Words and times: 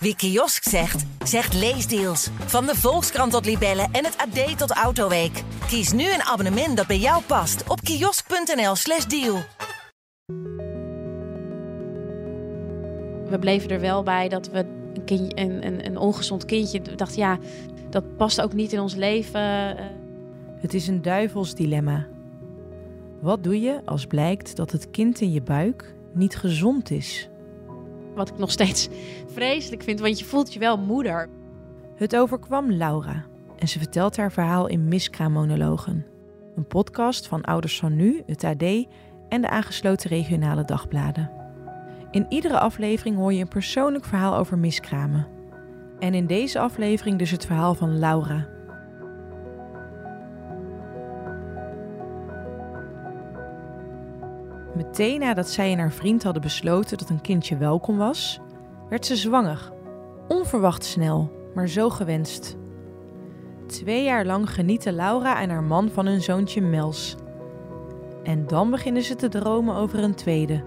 Wie 0.00 0.16
kiosk 0.16 0.62
zegt, 0.68 1.04
zegt 1.24 1.54
leesdeals. 1.54 2.30
Van 2.46 2.66
de 2.66 2.74
Volkskrant 2.74 3.32
tot 3.32 3.44
Libellen 3.44 3.88
en 3.92 4.04
het 4.04 4.16
AD 4.16 4.58
tot 4.58 4.70
Autoweek. 4.70 5.42
Kies 5.66 5.92
nu 5.92 6.12
een 6.12 6.22
abonnement 6.22 6.76
dat 6.76 6.86
bij 6.86 6.98
jou 6.98 7.22
past 7.22 7.68
op 7.68 7.80
kiosk.nl/slash 7.80 9.04
deal. 9.04 9.38
We 13.30 13.38
bleven 13.40 13.70
er 13.70 13.80
wel 13.80 14.02
bij 14.02 14.28
dat 14.28 14.50
we 14.50 14.58
een, 14.94 15.04
kindje, 15.04 15.40
een, 15.40 15.66
een, 15.66 15.86
een 15.86 15.98
ongezond 15.98 16.44
kindje 16.44 16.82
dachten, 16.96 17.18
ja, 17.18 17.38
dat 17.90 18.16
past 18.16 18.40
ook 18.40 18.52
niet 18.52 18.72
in 18.72 18.80
ons 18.80 18.94
leven. 18.94 19.76
Het 20.60 20.74
is 20.74 20.88
een 20.88 21.02
duivels 21.02 21.54
dilemma. 21.54 22.06
Wat 23.20 23.44
doe 23.44 23.60
je 23.60 23.80
als 23.84 24.06
blijkt 24.06 24.56
dat 24.56 24.72
het 24.72 24.90
kind 24.90 25.20
in 25.20 25.32
je 25.32 25.42
buik 25.42 25.94
niet 26.12 26.36
gezond 26.36 26.90
is? 26.90 27.28
Wat 28.18 28.28
ik 28.28 28.38
nog 28.38 28.50
steeds 28.50 28.88
vreselijk 29.32 29.82
vind, 29.82 30.00
want 30.00 30.18
je 30.18 30.24
voelt 30.24 30.52
je 30.52 30.58
wel 30.58 30.78
moeder. 30.78 31.28
Het 31.94 32.16
overkwam 32.16 32.72
Laura 32.72 33.24
en 33.58 33.68
ze 33.68 33.78
vertelt 33.78 34.16
haar 34.16 34.32
verhaal 34.32 34.66
in 34.66 34.88
Miskraammonologen. 34.88 36.06
Een 36.56 36.66
podcast 36.66 37.26
van 37.26 37.42
Ouders 37.42 37.78
van 37.78 37.96
Nu, 37.96 38.22
het 38.26 38.44
AD 38.44 38.62
en 39.28 39.40
de 39.40 39.48
aangesloten 39.48 40.10
regionale 40.10 40.64
dagbladen. 40.64 41.30
In 42.10 42.26
iedere 42.28 42.58
aflevering 42.58 43.16
hoor 43.16 43.32
je 43.32 43.40
een 43.40 43.48
persoonlijk 43.48 44.04
verhaal 44.04 44.36
over 44.36 44.58
miskramen. 44.58 45.26
En 45.98 46.14
in 46.14 46.26
deze 46.26 46.58
aflevering 46.58 47.18
dus 47.18 47.30
het 47.30 47.46
verhaal 47.46 47.74
van 47.74 47.98
Laura. 47.98 48.48
Meteen 54.78 55.20
nadat 55.20 55.48
zij 55.48 55.72
en 55.72 55.78
haar 55.78 55.92
vriend 55.92 56.22
hadden 56.22 56.42
besloten 56.42 56.98
dat 56.98 57.08
een 57.08 57.20
kindje 57.20 57.56
welkom 57.56 57.96
was, 57.96 58.40
werd 58.88 59.06
ze 59.06 59.16
zwanger. 59.16 59.72
Onverwacht 60.28 60.84
snel, 60.84 61.32
maar 61.54 61.68
zo 61.68 61.90
gewenst. 61.90 62.56
Twee 63.66 64.04
jaar 64.04 64.24
lang 64.24 64.50
genieten 64.50 64.94
Laura 64.94 65.40
en 65.40 65.50
haar 65.50 65.62
man 65.62 65.90
van 65.90 66.06
hun 66.06 66.22
zoontje 66.22 66.60
Mels. 66.60 67.16
En 68.22 68.46
dan 68.46 68.70
beginnen 68.70 69.02
ze 69.02 69.14
te 69.14 69.28
dromen 69.28 69.74
over 69.74 70.02
een 70.02 70.14
tweede. 70.14 70.64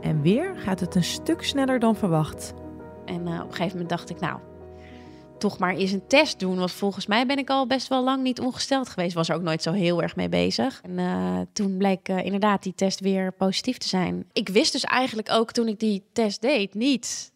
En 0.00 0.22
weer 0.22 0.54
gaat 0.56 0.80
het 0.80 0.94
een 0.94 1.04
stuk 1.04 1.42
sneller 1.42 1.78
dan 1.78 1.96
verwacht. 1.96 2.54
En 3.04 3.26
uh, 3.26 3.34
op 3.34 3.46
een 3.46 3.54
gegeven 3.54 3.72
moment 3.72 3.88
dacht 3.88 4.10
ik, 4.10 4.20
nou, 4.20 4.38
toch 5.42 5.58
maar 5.58 5.74
eens 5.74 5.92
een 5.92 6.06
test 6.06 6.38
doen. 6.38 6.56
Want 6.58 6.72
volgens 6.72 7.06
mij 7.06 7.26
ben 7.26 7.38
ik 7.38 7.50
al 7.50 7.66
best 7.66 7.88
wel 7.88 8.04
lang 8.04 8.22
niet 8.22 8.40
ongesteld 8.40 8.88
geweest. 8.88 9.14
Was 9.14 9.28
er 9.28 9.34
ook 9.34 9.42
nooit 9.42 9.62
zo 9.62 9.72
heel 9.72 10.02
erg 10.02 10.16
mee 10.16 10.28
bezig. 10.28 10.80
En 10.82 10.98
uh, 10.98 11.40
toen 11.52 11.76
bleek 11.76 12.08
uh, 12.08 12.24
inderdaad 12.24 12.62
die 12.62 12.74
test 12.74 13.00
weer 13.00 13.32
positief 13.32 13.78
te 13.78 13.88
zijn. 13.88 14.24
Ik 14.32 14.48
wist 14.48 14.72
dus 14.72 14.84
eigenlijk 14.84 15.30
ook 15.30 15.52
toen 15.52 15.68
ik 15.68 15.78
die 15.78 16.04
test 16.12 16.40
deed 16.40 16.74
niet 16.74 17.32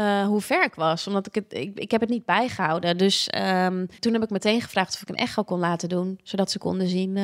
uh, 0.00 0.26
hoe 0.26 0.40
ver 0.40 0.64
ik 0.64 0.74
was. 0.74 1.06
Omdat 1.06 1.26
ik 1.26 1.34
het, 1.34 1.44
ik, 1.48 1.78
ik 1.78 1.90
heb 1.90 2.00
het 2.00 2.10
niet 2.10 2.24
bijgehouden. 2.24 2.98
Dus 2.98 3.28
um, 3.38 3.86
toen 3.98 4.12
heb 4.12 4.22
ik 4.22 4.30
meteen 4.30 4.60
gevraagd 4.60 4.94
of 4.94 5.02
ik 5.02 5.08
een 5.08 5.14
echo 5.14 5.42
kon 5.42 5.58
laten 5.58 5.88
doen. 5.88 6.20
Zodat 6.22 6.50
ze 6.50 6.58
konden 6.58 6.88
zien 6.88 7.18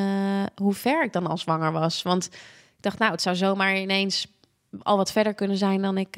hoe 0.54 0.74
ver 0.74 1.04
ik 1.04 1.12
dan 1.12 1.26
al 1.26 1.38
zwanger 1.38 1.72
was. 1.72 2.02
Want 2.02 2.26
ik 2.76 2.82
dacht, 2.82 2.98
nou, 2.98 3.12
het 3.12 3.22
zou 3.22 3.36
zomaar 3.36 3.78
ineens 3.78 4.26
al 4.82 4.96
wat 4.96 5.12
verder 5.12 5.34
kunnen 5.34 5.56
zijn 5.56 5.82
dan 5.82 5.98
ik, 5.98 6.14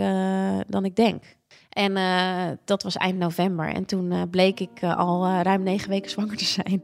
dan 0.66 0.84
ik 0.84 0.96
denk. 0.96 1.38
En 1.70 1.96
uh, 1.96 2.56
dat 2.64 2.82
was 2.82 2.96
eind 2.96 3.18
november. 3.18 3.68
En 3.68 3.84
toen 3.84 4.12
uh, 4.12 4.22
bleek 4.30 4.60
ik 4.60 4.82
uh, 4.82 4.96
al 4.96 5.40
ruim 5.42 5.62
negen 5.62 5.88
weken 5.88 6.10
zwanger 6.10 6.36
te 6.36 6.44
zijn. 6.44 6.82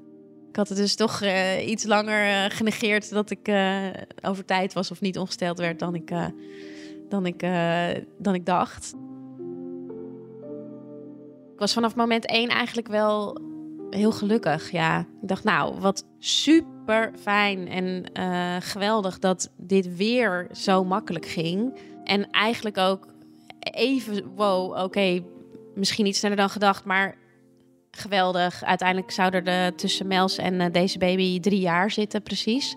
Ik 0.48 0.56
had 0.56 0.68
het 0.68 0.78
dus 0.78 0.94
toch 0.94 1.22
iets 1.66 1.84
langer 1.84 2.50
genegeerd 2.50 3.10
dat 3.10 3.30
ik 3.30 3.50
over 4.22 4.44
tijd 4.44 4.72
was 4.72 4.90
of 4.90 5.00
niet 5.00 5.18
ongesteld 5.18 5.58
werd 5.58 5.78
dan 5.78 5.94
ik, 5.94 6.12
dan 7.08 7.26
ik, 7.26 7.40
dan 8.18 8.34
ik 8.34 8.46
dacht. 8.46 8.94
Ik 11.52 11.58
was 11.58 11.72
vanaf 11.72 11.96
moment 11.96 12.26
één 12.26 12.48
eigenlijk 12.48 12.88
wel 12.88 13.40
heel 13.90 14.12
gelukkig. 14.12 14.70
Ja, 14.70 15.00
ik 15.00 15.28
dacht, 15.28 15.44
nou, 15.44 15.80
wat 15.80 16.06
super 16.18 17.12
fijn 17.18 17.68
en 17.68 18.04
geweldig 18.62 19.18
dat 19.18 19.52
dit 19.56 19.96
weer 19.96 20.48
zo 20.52 20.84
makkelijk 20.84 21.26
ging. 21.26 21.78
En 22.04 22.30
eigenlijk 22.30 22.78
ook 22.78 23.14
even, 23.76 24.34
wow, 24.34 24.84
oké, 24.84 25.22
misschien 25.74 26.06
iets 26.06 26.18
sneller 26.18 26.36
dan 26.36 26.50
gedacht, 26.50 26.84
maar 26.84 27.16
geweldig. 27.90 28.64
Uiteindelijk 28.64 29.10
zouden 29.10 29.46
er 29.46 29.74
tussen 29.74 30.06
Mels 30.06 30.38
en 30.38 30.54
uh, 30.60 30.66
deze 30.72 30.98
baby 30.98 31.40
drie 31.40 31.60
jaar 31.60 31.90
zitten, 31.90 32.22
precies. 32.22 32.76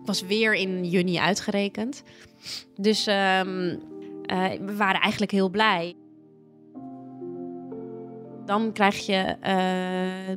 Ik 0.00 0.06
was 0.06 0.22
weer 0.22 0.54
in 0.54 0.84
juni 0.84 1.18
uitgerekend. 1.18 2.02
Dus 2.76 3.06
um, 3.06 3.14
uh, 3.14 4.50
we 4.60 4.74
waren 4.76 5.00
eigenlijk 5.00 5.32
heel 5.32 5.48
blij. 5.48 5.94
Dan 8.44 8.72
krijg 8.72 9.06
je 9.06 9.36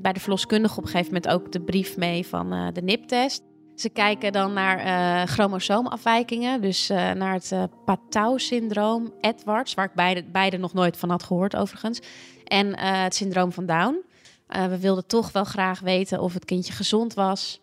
bij 0.02 0.14
de 0.14 0.20
verloskundige 0.20 0.78
op 0.78 0.84
een 0.84 0.90
gegeven 0.90 1.14
moment 1.14 1.32
ook 1.32 1.52
de 1.52 1.62
brief 1.62 1.98
mee 1.98 2.28
van 2.28 2.72
de 2.74 2.82
NIP-test. 2.82 3.44
Ze 3.82 3.90
kijken 3.90 4.32
dan 4.32 4.54
naar 4.54 4.86
uh, 4.86 5.28
chromosoomafwijkingen, 5.28 6.62
dus 6.62 6.90
uh, 6.90 7.12
naar 7.12 7.34
het 7.34 7.52
uh, 7.54 7.64
Patau-syndroom, 7.86 9.14
Edwards, 9.22 9.74
waar 9.74 9.86
ik 9.86 9.94
beide, 9.94 10.24
beide 10.24 10.58
nog 10.58 10.74
nooit 10.74 10.98
van 10.98 11.10
had 11.10 11.24
gehoord 11.24 11.56
overigens, 11.56 12.00
en 12.44 12.80
het 12.80 13.16
syndroom 13.16 13.52
van 13.52 13.66
Down. 13.66 14.02
we 14.48 14.80
wilden 14.80 15.08
toch 15.08 15.32
wel 15.32 15.44
graag 15.44 15.80
weten 15.80 16.22
of 16.22 16.34
het 16.34 16.46
kindje 16.46 16.74
gezond 16.74 17.14
was. 17.14 17.62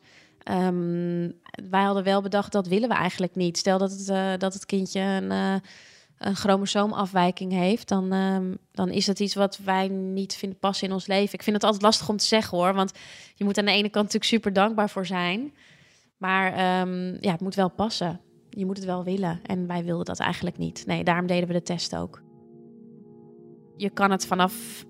Um, 0.50 1.40
wij 1.70 1.82
hadden 1.82 2.04
wel 2.04 2.22
bedacht 2.22 2.52
dat 2.52 2.66
willen 2.66 2.88
we 2.88 2.94
eigenlijk 2.94 3.34
niet. 3.34 3.58
Stel 3.58 3.78
dat 3.78 3.90
het, 3.90 4.40
dat 4.40 4.54
het 4.54 4.66
kindje 4.66 5.00
een, 5.00 5.30
een 6.18 6.36
chromosoomafwijking 6.36 7.52
heeft, 7.52 7.88
dan, 7.88 8.12
um, 8.12 8.58
dan 8.72 8.90
is 8.90 9.04
dat 9.04 9.20
iets 9.20 9.34
wat 9.34 9.58
wij 9.64 9.88
niet 9.88 10.34
vinden 10.34 10.58
passen 10.58 10.86
in 10.86 10.92
ons 10.92 11.06
leven. 11.06 11.34
Ik 11.34 11.42
vind 11.42 11.56
het 11.56 11.64
altijd 11.64 11.82
lastig 11.82 12.08
om 12.08 12.16
te 12.16 12.24
zeggen 12.24 12.58
hoor, 12.58 12.74
want 12.74 12.92
je 13.34 13.44
moet 13.44 13.58
aan 13.58 13.64
de 13.64 13.70
ene 13.70 13.88
kant 13.88 14.04
natuurlijk 14.04 14.24
super 14.24 14.52
dankbaar 14.52 14.90
voor 14.90 15.06
zijn. 15.06 15.52
Maar 16.18 16.80
um, 16.80 17.16
ja, 17.20 17.32
het 17.32 17.40
moet 17.40 17.54
wel 17.54 17.70
passen. 17.70 18.20
Je 18.50 18.66
moet 18.66 18.76
het 18.76 18.86
wel 18.86 19.04
willen. 19.04 19.40
En 19.42 19.66
wij 19.66 19.84
wilden 19.84 20.04
dat 20.04 20.18
eigenlijk 20.18 20.58
niet. 20.58 20.86
Nee, 20.86 21.04
daarom 21.04 21.26
deden 21.26 21.48
we 21.48 21.54
de 21.54 21.62
test 21.62 21.96
ook. 21.96 22.22
Je 23.76 23.90
kan 23.90 24.10
het 24.10 24.26
vanaf 24.26 24.84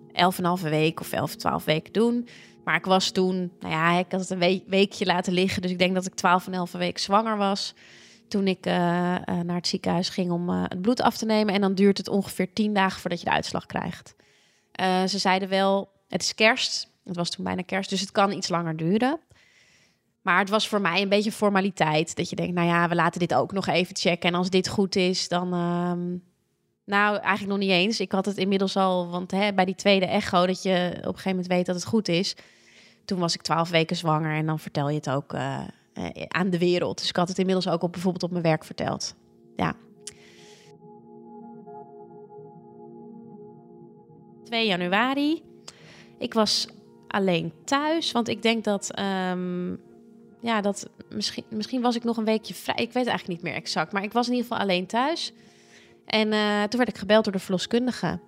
11,5 0.59 0.63
week 0.63 1.01
of 1.01 1.13
11, 1.13 1.37
12 1.37 1.65
weken 1.65 1.93
doen. 1.93 2.29
Maar 2.65 2.77
ik 2.77 2.85
was 2.85 3.11
toen, 3.11 3.53
nou 3.61 3.73
ja, 3.73 3.99
ik 3.99 4.13
had 4.13 4.21
het 4.21 4.31
een 4.31 4.39
week, 4.39 4.63
weekje 4.67 5.07
laten 5.07 5.33
liggen. 5.33 5.63
Dus 5.63 5.71
ik 5.71 5.79
denk 5.79 5.95
dat 5.95 6.07
ik 6.07 6.15
12 6.15 6.47
en 6.47 6.53
11 6.53 6.73
week 6.73 6.99
zwanger 6.99 7.37
was. 7.37 7.75
Toen 8.29 8.47
ik 8.47 8.67
uh, 8.67 8.73
uh, 8.75 9.19
naar 9.25 9.57
het 9.57 9.67
ziekenhuis 9.67 10.09
ging 10.09 10.31
om 10.31 10.51
uh, 10.51 10.63
het 10.69 10.83
bloed 10.83 11.01
af 11.01 11.17
te 11.17 11.27
nemen. 11.27 11.55
En 11.55 11.61
dan 11.61 11.75
duurt 11.75 11.99
het 11.99 12.09
ongeveer 12.09 12.53
10 12.53 12.75
dagen 12.75 13.01
voordat 13.01 13.19
je 13.19 13.25
de 13.25 13.33
uitslag 13.33 13.67
krijgt. 13.67 14.15
ze 15.11 15.19
zeiden 15.19 15.49
wel, 15.49 15.89
het 16.09 16.23
is 16.23 16.35
kerst. 16.35 16.91
Het 17.05 17.17
was 17.17 17.31
toen 17.31 17.45
bijna 17.45 17.63
kerst, 17.63 17.91
dus 17.91 18.01
het 18.01 18.11
kan 18.11 18.33
iets 18.33 18.49
langer 18.49 18.77
duren. 18.77 19.21
Maar 20.23 20.39
het 20.39 20.49
was 20.49 20.69
voor 20.69 20.81
mij 20.81 21.03
een 21.03 21.09
beetje 21.09 21.33
formaliteit. 21.33 22.17
Dat 22.17 22.31
je 22.31 22.37
denkt, 22.37 22.55
nou 22.55 22.69
ja, 22.69 22.89
we 22.89 22.95
laten 22.95 23.21
dit 23.21 23.35
ook 23.35 23.53
nog 23.53 23.67
even 23.67 23.97
checken. 23.97 24.29
En 24.29 24.35
als 24.35 24.51
dit 24.51 24.69
goed 24.69 24.97
is, 24.97 25.29
dan. 25.29 25.55
Um... 25.55 26.27
Nou, 26.89 27.17
eigenlijk 27.17 27.49
nog 27.49 27.59
niet 27.59 27.77
eens. 27.77 28.01
Ik 28.01 28.13
had 28.13 28.27
het 28.27 28.37
inmiddels 28.37 28.77
al, 28.77 29.09
want 29.09 29.31
hè, 29.31 29.53
bij 29.53 29.65
die 29.65 29.75
tweede 29.75 30.07
echo, 30.07 30.47
dat 30.47 30.63
je 30.63 30.89
op 30.89 31.05
een 31.05 31.05
gegeven 31.05 31.31
moment 31.31 31.47
weet 31.47 31.67
dat 31.67 31.75
het 31.75 31.85
goed 31.85 32.09
is. 32.09 32.37
Toen 33.05 33.19
was 33.19 33.35
ik 33.35 33.43
twaalf 33.43 33.71
weken 33.71 33.97
zwanger 33.97 34.37
en 34.37 34.47
dan 34.47 34.59
vertel 34.59 34.89
je 34.89 34.97
het 34.97 35.11
ook 35.11 35.33
uh, 35.33 35.61
aan 36.29 36.51
de 36.51 36.59
wereld. 36.59 36.99
Dus 36.99 37.09
ik 37.09 37.17
had 37.17 37.29
het 37.29 37.39
inmiddels 37.39 37.69
ook 37.69 37.83
op, 37.83 37.93
bijvoorbeeld 37.93 38.23
op 38.23 38.31
mijn 38.31 38.43
werk 38.43 38.65
verteld. 38.65 39.15
Ja. 39.57 39.75
2 44.45 44.67
januari. 44.67 45.43
Ik 46.19 46.35
was 46.35 46.69
alleen 47.09 47.53
thuis, 47.65 48.13
want 48.13 48.29
ik 48.29 48.43
denk 48.43 48.65
dat 48.65 48.99
um, 49.31 49.81
ja, 50.41 50.61
dat 50.61 50.89
misschien, 51.09 51.45
misschien 51.49 51.81
was 51.81 51.97
ik 51.97 52.05
nog 52.05 52.17
een 52.17 52.25
weekje 52.25 52.55
vrij. 52.55 52.77
Ik 52.77 52.93
weet 52.93 53.07
eigenlijk 53.07 53.29
niet 53.29 53.43
meer 53.43 53.61
exact. 53.61 53.93
Maar 53.93 54.03
ik 54.03 54.13
was 54.13 54.27
in 54.27 54.33
ieder 54.33 54.49
geval 54.49 54.63
alleen 54.63 54.87
thuis. 54.87 55.33
En 56.07 56.33
uh, 56.33 56.63
toen 56.63 56.79
werd 56.79 56.89
ik 56.89 56.99
gebeld 56.99 57.25
door 57.25 57.33
de 57.33 57.39
verloskundige. 57.39 58.21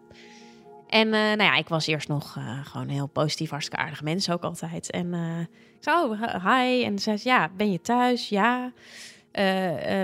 En 0.88 1.06
uh, 1.06 1.12
nou 1.12 1.42
ja, 1.42 1.57
ik 1.57 1.68
was 1.68 1.86
eerst 1.86 2.09
nog 2.09 2.36
uh, 2.36 2.66
gewoon 2.66 2.89
heel 2.89 3.07
positief, 3.07 3.51
hartstikke 3.51 3.83
aardige 3.83 4.04
mensen 4.04 4.34
ook 4.34 4.42
altijd. 4.42 4.91
En 4.91 5.15
ik 5.77 5.78
zei, 5.80 6.04
oh, 6.04 6.45
hi. 6.45 6.84
En 6.84 6.98
zei 6.98 7.16
ze, 7.16 7.28
ja, 7.28 7.51
ben 7.57 7.72
je 7.72 7.80
thuis? 7.80 8.28
Ja. 8.28 8.72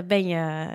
ben, 0.07 0.27
je, 0.27 0.67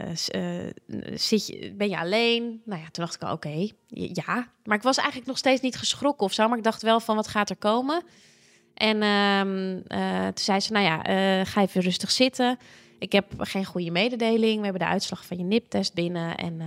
zit 1.14 1.46
je, 1.46 1.73
ben 1.76 1.88
je 1.88 1.99
alleen? 1.99 2.62
Nou 2.64 2.81
ja, 2.81 2.88
toen 2.90 3.05
dacht 3.05 3.14
ik, 3.14 3.23
oké, 3.23 3.32
okay, 3.32 3.73
ja. 3.88 4.49
Maar 4.64 4.76
ik 4.76 4.82
was 4.82 4.96
eigenlijk 4.96 5.28
nog 5.28 5.38
steeds 5.38 5.61
niet 5.61 5.76
geschrokken 5.76 6.26
of 6.26 6.32
zo. 6.32 6.49
Maar 6.49 6.58
ik 6.58 6.64
dacht 6.64 6.82
wel 6.82 7.00
van, 7.00 7.17
wat 7.17 7.28
gaat 7.28 7.50
er 7.50 7.56
komen? 7.56 8.02
En 8.75 9.03
um, 9.03 9.83
uh, 9.89 10.25
toen 10.25 10.45
zei 10.45 10.61
ze, 10.61 10.73
nou 10.73 10.85
ja, 10.85 10.97
uh, 10.97 11.47
ga 11.47 11.61
even 11.61 11.81
rustig 11.81 12.11
zitten. 12.11 12.59
Ik 12.99 13.13
heb 13.13 13.27
geen 13.39 13.65
goede 13.65 13.91
mededeling. 13.91 14.57
We 14.57 14.65
hebben 14.65 14.83
de 14.83 14.93
uitslag 14.93 15.27
van 15.27 15.39
je 15.39 15.45
NIP-test 15.45 15.95
binnen. 15.95 16.37
En 16.37 16.61
uh, 16.61 16.67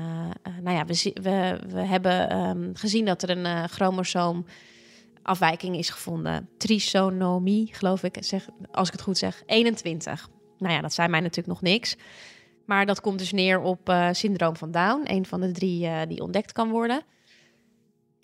nou 0.61 0.75
ja, 0.75 0.85
we, 0.85 1.11
we, 1.21 1.59
we 1.67 1.79
hebben 1.79 2.37
um, 2.37 2.71
gezien 2.73 3.05
dat 3.05 3.23
er 3.23 3.29
een 3.29 3.69
chromosoomafwijking 3.69 5.77
is 5.77 5.89
gevonden. 5.89 6.49
Trisonomie, 6.57 7.69
geloof 7.71 8.03
ik, 8.03 8.17
zeg, 8.19 8.47
als 8.71 8.87
ik 8.87 8.93
het 8.93 9.03
goed 9.03 9.17
zeg. 9.17 9.43
21. 9.45 10.29
Nou 10.57 10.73
ja, 10.73 10.81
dat 10.81 10.93
zei 10.93 11.07
mij 11.07 11.19
natuurlijk 11.19 11.47
nog 11.47 11.61
niks. 11.61 11.95
Maar 12.65 12.85
dat 12.85 13.01
komt 13.01 13.19
dus 13.19 13.31
neer 13.31 13.59
op 13.59 13.93
syndroom 14.11 14.55
van 14.55 14.71
Down. 14.71 15.01
Een 15.03 15.25
van 15.25 15.41
de 15.41 15.51
drie 15.51 16.07
die 16.07 16.21
ontdekt 16.21 16.51
kan 16.51 16.69
worden. 16.69 17.03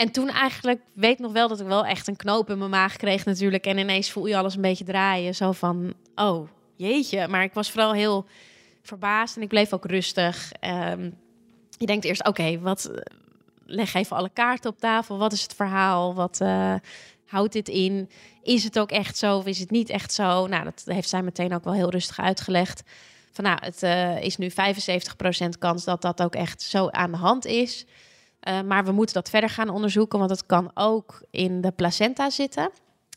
En 0.01 0.11
toen 0.11 0.29
eigenlijk, 0.29 0.81
weet 0.93 1.19
nog 1.19 1.31
wel 1.31 1.47
dat 1.47 1.59
ik 1.59 1.67
wel 1.67 1.85
echt 1.85 2.07
een 2.07 2.15
knoop 2.15 2.49
in 2.49 2.57
mijn 2.57 2.69
maag 2.69 2.95
kreeg 2.95 3.25
natuurlijk. 3.25 3.65
En 3.65 3.77
ineens 3.77 4.11
voel 4.11 4.25
je 4.25 4.37
alles 4.37 4.55
een 4.55 4.61
beetje 4.61 4.83
draaien. 4.83 5.35
Zo 5.35 5.51
van, 5.51 5.93
oh, 6.15 6.47
jeetje. 6.75 7.27
Maar 7.27 7.43
ik 7.43 7.53
was 7.53 7.71
vooral 7.71 7.93
heel 7.93 8.25
verbaasd 8.81 9.35
en 9.35 9.41
ik 9.41 9.47
bleef 9.47 9.73
ook 9.73 9.85
rustig. 9.85 10.51
Ehm, 10.59 11.09
je 11.77 11.85
denkt 11.85 12.05
eerst, 12.05 12.27
oké, 12.27 12.59
wat... 12.59 12.91
Leg 13.65 13.93
even 13.93 14.17
alle 14.17 14.29
kaarten 14.33 14.69
op 14.69 14.79
tafel. 14.79 15.17
Wat 15.17 15.33
is 15.33 15.41
het 15.41 15.53
verhaal? 15.53 16.15
Wat 16.15 16.39
uh, 16.41 16.75
houdt 17.25 17.53
dit 17.53 17.67
in? 17.67 18.09
Is 18.41 18.63
het 18.63 18.79
ook 18.79 18.91
echt 18.91 19.17
zo 19.17 19.37
of 19.37 19.45
is 19.45 19.59
het 19.59 19.71
niet 19.71 19.89
echt 19.89 20.13
zo? 20.13 20.47
Nou, 20.47 20.63
dat 20.63 20.83
heeft 20.85 21.09
zij 21.09 21.21
meteen 21.21 21.53
ook 21.53 21.63
wel 21.63 21.73
heel 21.73 21.89
rustig 21.89 22.19
uitgelegd. 22.19 22.83
Van 23.31 23.43
nou, 23.43 23.57
het 23.61 23.83
uh, 23.83 24.23
is 24.23 24.37
nu 24.37 24.51
75% 24.51 24.53
kans 25.59 25.83
dat 25.83 26.01
dat 26.01 26.21
ook 26.21 26.35
echt 26.35 26.61
zo 26.61 26.87
aan 26.87 27.11
de 27.11 27.17
hand 27.17 27.45
is. 27.45 27.85
Uh, 28.47 28.61
maar 28.61 28.85
we 28.85 28.91
moeten 28.91 29.15
dat 29.15 29.29
verder 29.29 29.49
gaan 29.49 29.69
onderzoeken, 29.69 30.19
want 30.19 30.31
het 30.31 30.45
kan 30.45 30.71
ook 30.73 31.23
in 31.31 31.61
de 31.61 31.71
placenta 31.71 32.29
zitten, 32.29 32.69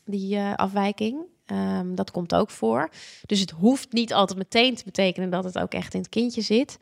die 0.05 0.35
uh, 0.35 0.53
afwijking. 0.53 1.19
Um, 1.51 1.95
dat 1.95 2.11
komt 2.11 2.35
ook 2.35 2.49
voor. 2.49 2.89
Dus 3.25 3.39
het 3.39 3.51
hoeft 3.51 3.91
niet 3.91 4.13
altijd 4.13 4.37
meteen 4.37 4.75
te 4.75 4.83
betekenen 4.83 5.29
dat 5.29 5.43
het 5.43 5.59
ook 5.59 5.73
echt 5.73 5.93
in 5.93 5.99
het 5.99 6.09
kindje 6.09 6.41
zit. 6.41 6.77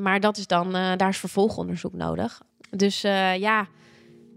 Maar 0.00 0.20
dat 0.20 0.36
is 0.36 0.46
dan, 0.46 0.66
uh, 0.66 0.92
daar 0.96 1.08
is 1.08 1.18
vervolgonderzoek 1.18 1.92
nodig. 1.92 2.42
Dus 2.70 3.00
ja, 3.00 3.68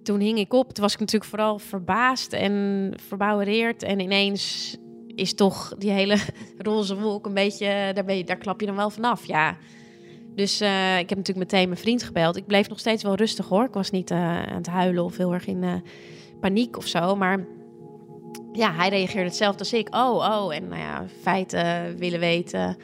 toen 0.04 0.20
hing 0.20 0.38
ik 0.38 0.54
op. 0.54 0.74
Toen 0.74 0.84
was 0.84 0.94
ik 0.94 1.00
natuurlijk 1.00 1.30
vooral 1.30 1.60
verbaasd 1.60 2.34
en 2.34 2.94
verbouwereerd. 3.08 3.84
En 3.84 4.00
ineens 4.00 4.76
is 5.16 5.34
toch 5.34 5.76
die 5.78 5.92
hele 5.92 6.18
roze 6.58 7.00
wolk 7.00 7.26
een 7.26 7.34
beetje, 7.34 7.92
daar, 7.94 8.06
ben 8.06 8.18
je, 8.18 8.24
daar 8.24 8.38
klap 8.38 8.60
je 8.60 8.66
dan 8.66 8.76
wel 8.76 8.90
vanaf. 8.90 9.26
Ja, 9.26 9.58
dus 10.36 10.62
uh, 10.62 11.00
ik 11.00 11.10
heb 11.10 11.18
natuurlijk 11.18 11.52
meteen 11.52 11.70
mijn 11.70 11.82
vriend 11.82 12.04
gebeld. 12.04 12.36
Ik 12.36 12.46
bleef 12.46 12.70
nog 12.70 12.80
steeds 12.80 13.04
wel 13.04 13.16
rustig 13.16 13.48
hoor. 13.48 13.64
Ik 13.64 13.74
was 13.74 13.92
niet 13.92 14.12
uh, 14.12 14.18
aan 14.44 14.56
het 14.56 14.68
huilen 14.68 15.04
of 15.04 15.18
heel 15.18 15.34
erg 15.34 15.48
in 15.48 15.64
uh, 15.64 15.74
paniek 16.40 16.78
of 16.78 16.88
zo. 16.88 17.16
Maar 17.16 17.46
ja, 18.52 18.74
hij 18.74 18.90
reageerde 18.90 19.28
hetzelfde 19.28 19.60
als 19.60 19.74
ik. 19.74 19.96
Oh, 19.96 20.16
oh. 20.16 20.56
En 20.56 20.68
nou 20.68 20.82
ja, 20.82 21.06
feiten 21.22 21.98
willen 21.98 22.20
weten. 22.20 22.78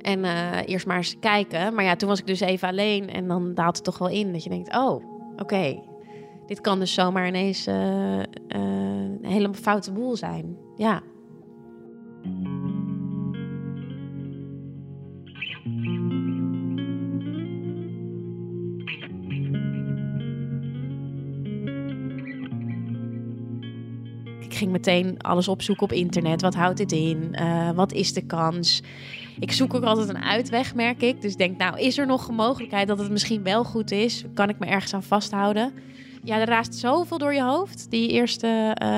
En 0.00 0.24
eerst 0.64 0.86
maar 0.86 0.96
eens 0.96 1.16
kijken. 1.20 1.74
Maar 1.74 1.84
ja, 1.84 1.96
toen 1.96 2.08
was 2.08 2.18
ik 2.18 2.26
dus 2.26 2.40
even 2.40 2.68
alleen. 2.68 3.10
En 3.10 3.28
dan 3.28 3.54
daalt 3.54 3.76
het 3.76 3.84
toch 3.84 3.98
wel 3.98 4.08
in 4.08 4.32
dat 4.32 4.42
je 4.44 4.50
denkt: 4.50 4.76
oh, 4.76 5.04
oké. 5.36 5.82
Dit 6.46 6.60
kan 6.60 6.78
dus 6.78 6.94
zomaar 6.94 7.28
ineens 7.28 7.66
een 7.66 9.18
hele 9.22 9.54
foute 9.54 9.92
boel 9.92 10.16
zijn. 10.16 10.56
Ja. 10.76 11.02
Ging 24.60 24.72
meteen 24.72 25.18
alles 25.18 25.48
opzoeken 25.48 25.84
op 25.84 25.92
internet. 25.92 26.42
Wat 26.42 26.54
houdt 26.54 26.76
dit 26.76 26.92
in? 26.92 27.36
Uh, 27.40 27.70
wat 27.70 27.92
is 27.92 28.12
de 28.12 28.26
kans? 28.26 28.82
Ik 29.38 29.52
zoek 29.52 29.74
ook 29.74 29.84
altijd 29.84 30.08
een 30.08 30.22
uitweg, 30.22 30.74
merk 30.74 31.02
ik. 31.02 31.20
Dus 31.20 31.36
denk, 31.36 31.58
nou, 31.58 31.78
is 31.78 31.98
er 31.98 32.06
nog 32.06 32.28
een 32.28 32.34
mogelijkheid 32.34 32.88
dat 32.88 32.98
het 32.98 33.10
misschien 33.10 33.42
wel 33.42 33.64
goed 33.64 33.90
is? 33.90 34.24
Kan 34.34 34.48
ik 34.48 34.58
me 34.58 34.66
ergens 34.66 34.94
aan 34.94 35.02
vasthouden? 35.02 35.72
Ja, 36.24 36.38
er 36.40 36.46
raast 36.46 36.74
zoveel 36.74 37.18
door 37.18 37.34
je 37.34 37.42
hoofd. 37.42 37.90
Die 37.90 38.08
eerste, 38.08 38.76
uh, 38.82 38.88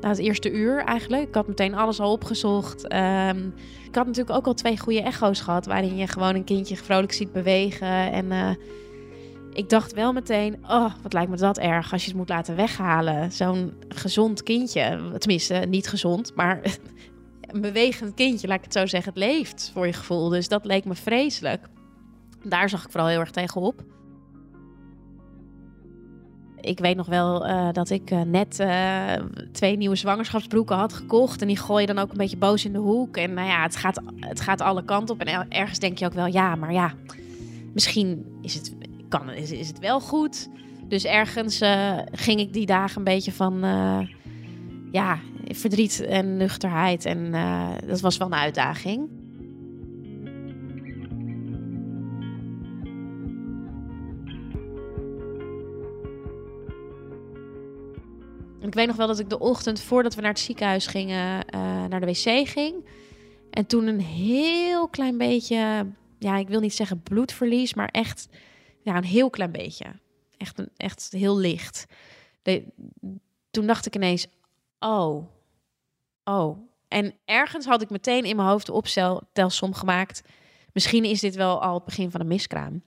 nou, 0.00 0.14
het 0.14 0.18
eerste 0.18 0.52
uur 0.52 0.84
eigenlijk. 0.84 1.28
Ik 1.28 1.34
had 1.34 1.48
meteen 1.48 1.74
alles 1.74 2.00
al 2.00 2.12
opgezocht. 2.12 2.92
Um, 2.92 3.54
ik 3.88 3.94
had 3.94 4.06
natuurlijk 4.06 4.36
ook 4.36 4.46
al 4.46 4.54
twee 4.54 4.78
goede 4.78 5.02
echo's 5.02 5.40
gehad... 5.40 5.66
waarin 5.66 5.96
je 5.96 6.06
gewoon 6.06 6.34
een 6.34 6.44
kindje 6.44 6.76
vrolijk 6.76 7.12
ziet 7.12 7.32
bewegen 7.32 8.12
en... 8.12 8.26
Uh, 8.26 8.50
ik 9.52 9.68
dacht 9.68 9.92
wel 9.92 10.12
meteen, 10.12 10.56
oh, 10.68 10.92
wat 11.02 11.12
lijkt 11.12 11.30
me 11.30 11.36
dat 11.36 11.58
erg 11.58 11.92
als 11.92 12.02
je 12.02 12.08
het 12.08 12.16
moet 12.16 12.28
laten 12.28 12.56
weghalen. 12.56 13.32
Zo'n 13.32 13.72
gezond 13.88 14.42
kindje, 14.42 15.10
tenminste 15.18 15.54
niet 15.54 15.88
gezond, 15.88 16.34
maar 16.34 16.60
een 17.40 17.60
bewegend 17.60 18.14
kindje, 18.14 18.48
laat 18.48 18.58
ik 18.58 18.64
het 18.64 18.72
zo 18.72 18.86
zeggen, 18.86 19.12
het 19.12 19.22
leeft 19.22 19.70
voor 19.74 19.86
je 19.86 19.92
gevoel. 19.92 20.28
Dus 20.28 20.48
dat 20.48 20.64
leek 20.64 20.84
me 20.84 20.94
vreselijk. 20.94 21.68
Daar 22.44 22.68
zag 22.68 22.84
ik 22.84 22.90
vooral 22.90 23.08
heel 23.08 23.20
erg 23.20 23.30
tegenop. 23.30 23.82
Ik 26.60 26.78
weet 26.78 26.96
nog 26.96 27.06
wel 27.06 27.46
uh, 27.46 27.68
dat 27.72 27.90
ik 27.90 28.10
uh, 28.10 28.20
net 28.20 28.60
uh, 28.60 29.12
twee 29.52 29.76
nieuwe 29.76 29.96
zwangerschapsbroeken 29.96 30.76
had 30.76 30.92
gekocht. 30.92 31.40
En 31.40 31.46
die 31.46 31.56
gooi 31.56 31.80
je 31.80 31.94
dan 31.94 31.98
ook 31.98 32.10
een 32.10 32.16
beetje 32.16 32.36
boos 32.36 32.64
in 32.64 32.72
de 32.72 32.78
hoek. 32.78 33.16
En 33.16 33.34
nou 33.34 33.48
ja, 33.48 33.62
het 33.62 33.76
gaat, 33.76 34.00
het 34.16 34.40
gaat 34.40 34.60
alle 34.60 34.84
kanten 34.84 35.14
op. 35.14 35.20
En 35.20 35.50
ergens 35.50 35.78
denk 35.78 35.98
je 35.98 36.06
ook 36.06 36.12
wel, 36.12 36.26
ja, 36.26 36.54
maar 36.54 36.72
ja, 36.72 36.94
misschien 37.72 38.38
is 38.42 38.54
het 38.54 38.74
kan, 39.12 39.30
is, 39.30 39.68
het 39.68 39.78
wel 39.78 40.00
goed. 40.00 40.48
Dus 40.88 41.04
ergens 41.04 41.62
uh, 41.62 41.98
ging 42.12 42.40
ik 42.40 42.52
die 42.52 42.66
dagen 42.66 42.98
een 42.98 43.04
beetje 43.04 43.32
van 43.32 43.64
uh, 43.64 43.98
ja, 44.90 45.18
verdriet 45.44 46.00
en 46.00 46.36
nuchterheid. 46.36 47.04
En 47.04 47.18
uh, 47.18 47.70
dat 47.86 48.00
was 48.00 48.16
wel 48.16 48.26
een 48.26 48.34
uitdaging. 48.34 49.08
Ik 58.60 58.74
weet 58.74 58.86
nog 58.86 58.96
wel 58.96 59.06
dat 59.06 59.18
ik 59.18 59.28
de 59.28 59.38
ochtend 59.38 59.80
voordat 59.80 60.14
we 60.14 60.20
naar 60.20 60.30
het 60.30 60.40
ziekenhuis 60.40 60.86
gingen, 60.86 61.46
naar 61.88 62.00
de 62.00 62.06
wc 62.06 62.48
ging. 62.48 62.74
En 63.50 63.66
toen 63.66 63.86
een 63.86 64.00
heel 64.00 64.88
klein 64.88 65.18
beetje, 65.18 65.86
ja, 66.18 66.36
ik 66.36 66.48
wil 66.48 66.60
niet 66.60 66.74
zeggen 66.74 67.02
bloedverlies, 67.02 67.74
maar 67.74 67.88
echt 67.88 68.28
ja, 68.82 68.96
een 68.96 69.04
heel 69.04 69.30
klein 69.30 69.52
beetje. 69.52 69.86
Echt, 70.36 70.58
een, 70.58 70.70
echt 70.76 71.08
heel 71.10 71.38
licht. 71.38 71.86
De, 72.42 72.64
toen 73.50 73.66
dacht 73.66 73.86
ik 73.86 73.94
ineens, 73.94 74.26
oh, 74.78 75.26
oh. 76.24 76.58
En 76.88 77.14
ergens 77.24 77.66
had 77.66 77.82
ik 77.82 77.90
meteen 77.90 78.24
in 78.24 78.36
mijn 78.36 78.48
hoofd 78.48 78.66
de 78.66 78.72
optelsom 78.72 79.74
gemaakt. 79.74 80.22
Misschien 80.72 81.04
is 81.04 81.20
dit 81.20 81.34
wel 81.34 81.62
al 81.62 81.74
het 81.74 81.84
begin 81.84 82.10
van 82.10 82.20
een 82.20 82.26
miskraam. 82.26 82.82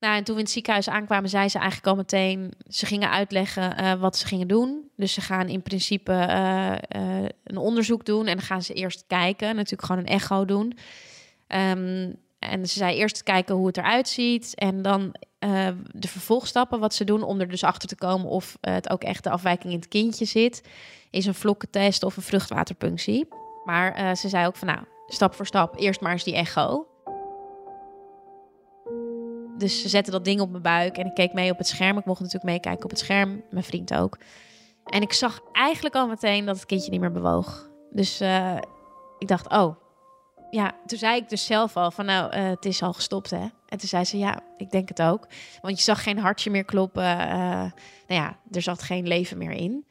Nou, 0.00 0.16
en 0.16 0.24
toen 0.24 0.34
we 0.34 0.40
in 0.40 0.46
het 0.46 0.54
ziekenhuis 0.54 0.88
aankwamen, 0.88 1.30
zei 1.30 1.48
ze 1.48 1.58
eigenlijk 1.58 1.88
al 1.88 1.96
meteen... 1.96 2.52
ze 2.68 2.86
gingen 2.86 3.10
uitleggen 3.10 3.80
uh, 3.80 3.94
wat 3.94 4.16
ze 4.16 4.26
gingen 4.26 4.48
doen. 4.48 4.90
Dus 4.96 5.12
ze 5.12 5.20
gaan 5.20 5.48
in 5.48 5.62
principe 5.62 6.12
uh, 6.12 6.72
uh, 6.72 7.28
een 7.44 7.56
onderzoek 7.56 8.04
doen... 8.04 8.26
en 8.26 8.36
dan 8.36 8.46
gaan 8.46 8.62
ze 8.62 8.74
eerst 8.74 9.04
kijken, 9.06 9.54
natuurlijk 9.54 9.84
gewoon 9.84 10.00
een 10.00 10.12
echo 10.12 10.44
doen... 10.44 10.78
Um, 11.48 12.16
en 12.50 12.66
ze 12.66 12.78
zei 12.78 12.96
eerst 12.96 13.22
kijken 13.22 13.54
hoe 13.54 13.66
het 13.66 13.76
eruit 13.76 14.08
ziet. 14.08 14.54
En 14.54 14.82
dan 14.82 15.14
uh, 15.40 15.68
de 15.90 16.08
vervolgstappen 16.08 16.80
wat 16.80 16.94
ze 16.94 17.04
doen 17.04 17.22
om 17.22 17.40
er 17.40 17.48
dus 17.48 17.64
achter 17.64 17.88
te 17.88 17.96
komen 17.96 18.26
of 18.28 18.58
uh, 18.60 18.74
het 18.74 18.90
ook 18.90 19.02
echt 19.02 19.24
de 19.24 19.30
afwijking 19.30 19.72
in 19.72 19.78
het 19.78 19.88
kindje 19.88 20.24
zit. 20.24 20.62
Is 21.10 21.26
een 21.26 21.34
vlokkentest 21.34 22.02
of 22.02 22.16
een 22.16 22.22
vruchtwaterpunctie. 22.22 23.28
Maar 23.64 24.00
uh, 24.00 24.14
ze 24.14 24.28
zei 24.28 24.46
ook 24.46 24.56
van 24.56 24.68
nou, 24.68 24.80
stap 25.06 25.34
voor 25.34 25.46
stap, 25.46 25.78
eerst 25.78 26.00
maar 26.00 26.12
eens 26.12 26.24
die 26.24 26.34
echo. 26.34 26.86
Dus 29.58 29.82
ze 29.82 29.88
zette 29.88 30.10
dat 30.10 30.24
ding 30.24 30.40
op 30.40 30.50
mijn 30.50 30.62
buik 30.62 30.98
en 30.98 31.06
ik 31.06 31.14
keek 31.14 31.32
mee 31.32 31.50
op 31.50 31.58
het 31.58 31.66
scherm. 31.66 31.98
Ik 31.98 32.04
mocht 32.04 32.20
natuurlijk 32.20 32.52
meekijken 32.52 32.84
op 32.84 32.90
het 32.90 32.98
scherm, 32.98 33.42
mijn 33.50 33.64
vriend 33.64 33.94
ook. 33.94 34.18
En 34.84 35.02
ik 35.02 35.12
zag 35.12 35.40
eigenlijk 35.52 35.94
al 35.94 36.06
meteen 36.06 36.44
dat 36.44 36.56
het 36.56 36.66
kindje 36.66 36.90
niet 36.90 37.00
meer 37.00 37.12
bewoog. 37.12 37.70
Dus 37.90 38.20
ik 39.18 39.28
dacht, 39.28 39.48
oh, 39.48 39.76
ja, 40.50 40.74
toen 40.86 40.98
zei 40.98 41.16
ik 41.16 41.28
dus 41.28 41.46
zelf 41.46 41.76
al 41.76 41.90
van 41.90 42.04
nou, 42.04 42.36
uh, 42.36 42.48
het 42.48 42.64
is 42.64 42.82
al 42.82 42.92
gestopt 42.92 43.30
hè. 43.30 43.46
En 43.68 43.78
toen 43.78 43.88
zei 43.88 44.04
ze 44.04 44.18
ja, 44.18 44.40
ik 44.56 44.70
denk 44.70 44.88
het 44.88 45.02
ook. 45.02 45.26
Want 45.60 45.76
je 45.76 45.82
zag 45.82 46.02
geen 46.02 46.18
hartje 46.18 46.50
meer 46.50 46.64
kloppen. 46.64 47.02
Uh, 47.02 47.28
nou 48.06 48.20
ja, 48.20 48.36
er 48.50 48.62
zat 48.62 48.82
geen 48.82 49.06
leven 49.06 49.38
meer 49.38 49.50
in. 49.50 49.84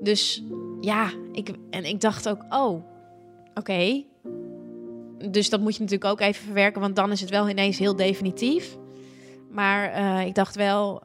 Dus 0.00 0.42
ja, 0.80 1.10
ik, 1.32 1.50
en 1.70 1.84
ik 1.84 2.00
dacht 2.00 2.28
ook, 2.28 2.44
oh, 2.48 2.84
oké. 3.54 4.04
Dus 5.30 5.50
dat 5.50 5.60
moet 5.60 5.76
je 5.76 5.82
natuurlijk 5.82 6.10
ook 6.10 6.20
even 6.20 6.44
verwerken, 6.44 6.80
want 6.80 6.96
dan 6.96 7.12
is 7.12 7.20
het 7.20 7.30
wel 7.30 7.48
ineens 7.48 7.78
heel 7.78 7.96
definitief. 7.96 8.76
Maar 9.50 9.98
uh, 9.98 10.26
ik 10.26 10.34
dacht 10.34 10.56
wel, 10.56 11.02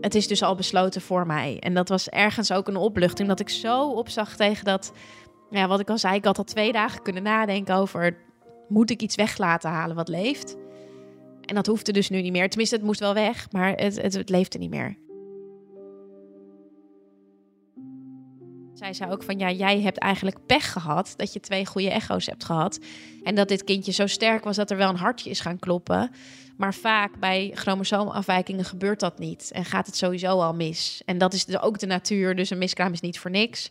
het 0.00 0.14
is 0.14 0.28
dus 0.28 0.42
al 0.42 0.54
besloten 0.54 1.00
voor 1.00 1.26
mij. 1.26 1.56
En 1.60 1.74
dat 1.74 1.88
was 1.88 2.08
ergens 2.08 2.52
ook 2.52 2.68
een 2.68 2.76
opluchting, 2.76 3.28
dat 3.28 3.40
ik 3.40 3.48
zo 3.48 3.90
opzag 3.90 4.36
tegen 4.36 4.64
dat 4.64 4.92
ja, 5.50 5.68
wat 5.68 5.80
ik 5.80 5.90
al 5.90 5.98
zei, 5.98 6.14
ik 6.14 6.24
had 6.24 6.38
al 6.38 6.44
twee 6.44 6.72
dagen 6.72 7.02
kunnen 7.02 7.22
nadenken 7.22 7.74
over... 7.74 8.16
moet 8.68 8.90
ik 8.90 9.02
iets 9.02 9.14
weg 9.14 9.38
laten 9.38 9.70
halen 9.70 9.96
wat 9.96 10.08
leeft? 10.08 10.56
En 11.40 11.54
dat 11.54 11.66
hoefde 11.66 11.92
dus 11.92 12.08
nu 12.10 12.22
niet 12.22 12.32
meer. 12.32 12.48
Tenminste, 12.48 12.76
het 12.76 12.84
moest 12.84 13.00
wel 13.00 13.14
weg, 13.14 13.52
maar 13.52 13.72
het, 13.72 14.02
het, 14.02 14.14
het 14.14 14.28
leefde 14.28 14.58
niet 14.58 14.70
meer. 14.70 14.96
Zij 18.74 18.92
zei 18.92 19.10
ook 19.10 19.22
van 19.22 19.38
ja, 19.38 19.50
jij 19.50 19.80
hebt 19.80 19.98
eigenlijk 19.98 20.46
pech 20.46 20.72
gehad 20.72 21.14
dat 21.16 21.32
je 21.32 21.40
twee 21.40 21.66
goede 21.66 21.90
echo's 21.90 22.26
hebt 22.26 22.44
gehad. 22.44 22.78
En 23.22 23.34
dat 23.34 23.48
dit 23.48 23.64
kindje 23.64 23.92
zo 23.92 24.06
sterk 24.06 24.44
was 24.44 24.56
dat 24.56 24.70
er 24.70 24.76
wel 24.76 24.88
een 24.88 24.96
hartje 24.96 25.30
is 25.30 25.40
gaan 25.40 25.58
kloppen. 25.58 26.10
Maar 26.56 26.74
vaak 26.74 27.18
bij 27.18 27.50
chromosoomafwijkingen 27.54 28.64
gebeurt 28.64 29.00
dat 29.00 29.18
niet. 29.18 29.50
En 29.52 29.64
gaat 29.64 29.86
het 29.86 29.96
sowieso 29.96 30.40
al 30.40 30.54
mis. 30.54 31.02
En 31.04 31.18
dat 31.18 31.32
is 31.32 31.58
ook 31.58 31.78
de 31.78 31.86
natuur, 31.86 32.36
dus 32.36 32.50
een 32.50 32.58
miskraam 32.58 32.92
is 32.92 33.00
niet 33.00 33.18
voor 33.18 33.30
niks. 33.30 33.70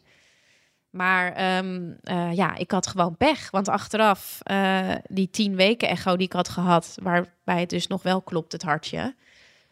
Maar 0.90 1.34
ehm, 1.34 1.92
eh, 2.04 2.34
ja, 2.34 2.56
ik 2.56 2.72
had 2.72 2.88
gewoon 2.88 3.18
pech. 3.18 3.52
Want 3.52 3.68
achteraf, 3.68 4.40
uh, 4.52 4.96
die 5.10 5.30
tien 5.30 5.56
weken 5.56 5.88
echo 5.88 6.16
die 6.16 6.26
ik 6.26 6.34
had 6.34 6.50
gehad, 6.50 6.98
waarbij 7.02 7.60
het 7.60 7.70
dus 7.70 7.88
nog 7.88 8.04
wel 8.04 8.22
klopt, 8.22 8.52
het 8.52 8.62
hartje, 8.62 9.16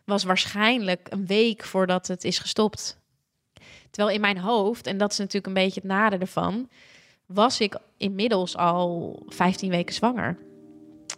was 0.04 0.24
waarschijnlijk 0.24 1.08
een 1.10 1.26
week 1.26 1.64
voordat 1.64 2.08
het 2.08 2.24
is 2.24 2.40
gestopt. 2.40 2.98
Terwijl 3.90 4.16
in 4.16 4.22
mijn 4.22 4.38
hoofd, 4.38 4.88
en 4.88 4.98
dat 4.98 5.12
is 5.12 5.18
natuurlijk 5.18 5.48
een 5.48 5.64
beetje 5.64 5.80
het 5.80 5.90
nadeel 5.90 6.20
ervan, 6.20 6.70
was 7.26 7.60
ik 7.60 7.78
inmiddels 7.98 8.58
al 8.58 9.20
15 9.28 9.70
weken 9.70 9.96
zwanger. 9.96 10.38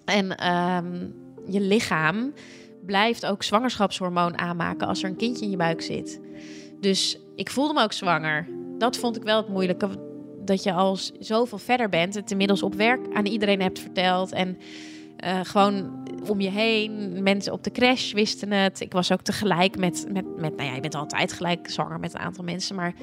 En 0.06 0.38
ehm, 0.38 1.08
je 1.48 1.62
lichaam 1.62 2.34
blijft 2.86 3.26
ook 3.26 3.44
zwangerschapshormoon 3.44 4.38
aanmaken 4.38 4.88
als 4.88 5.04
er 5.04 5.10
een 5.10 5.16
kindje 5.16 5.46
in 5.46 5.52
je 5.52 5.58
buik 5.58 5.82
zit. 5.82 6.20
Dus 6.80 7.18
ik 7.36 7.50
voelde 7.50 7.74
me 7.74 7.84
ook 7.84 7.94
zwanger. 7.94 8.48
Dat 8.80 8.98
vond 8.98 9.16
ik 9.16 9.24
wel 9.24 9.38
het 9.38 9.48
moeilijke. 9.48 9.90
Dat 10.46 10.64
je 10.64 10.74
al 10.74 10.98
zoveel 11.20 11.58
verder 11.58 11.90
bent. 11.90 12.16
Het 12.16 12.32
inmiddels 12.32 12.64
op 12.64 12.74
werk 12.74 13.14
aan 13.14 13.26
iedereen 13.26 13.62
hebt 13.62 13.80
verteld. 13.80 14.32
En 14.32 14.58
uh, 15.26 15.40
gewoon 15.44 16.08
om 16.30 16.42
je 16.42 16.50
heen. 16.50 17.24
Mensen 17.24 17.54
op 17.54 17.64
de 17.64 17.72
crash 17.72 18.14
wisten 18.14 18.52
het. 18.52 18.80
Ik 18.80 18.92
was 18.92 19.12
ook 19.12 19.22
tegelijk 19.22 19.78
met, 19.78 20.06
met, 20.12 20.38
met 20.38 20.56
nou 20.56 20.70
ja, 20.70 20.76
je 20.76 20.82
bent 20.82 20.96
altijd 20.96 21.34
gelijk 21.34 21.70
zwanger 21.70 22.00
met 22.00 22.14
een 22.14 22.20
aantal 22.20 22.44
mensen. 22.44 22.76
Maar 22.76 22.94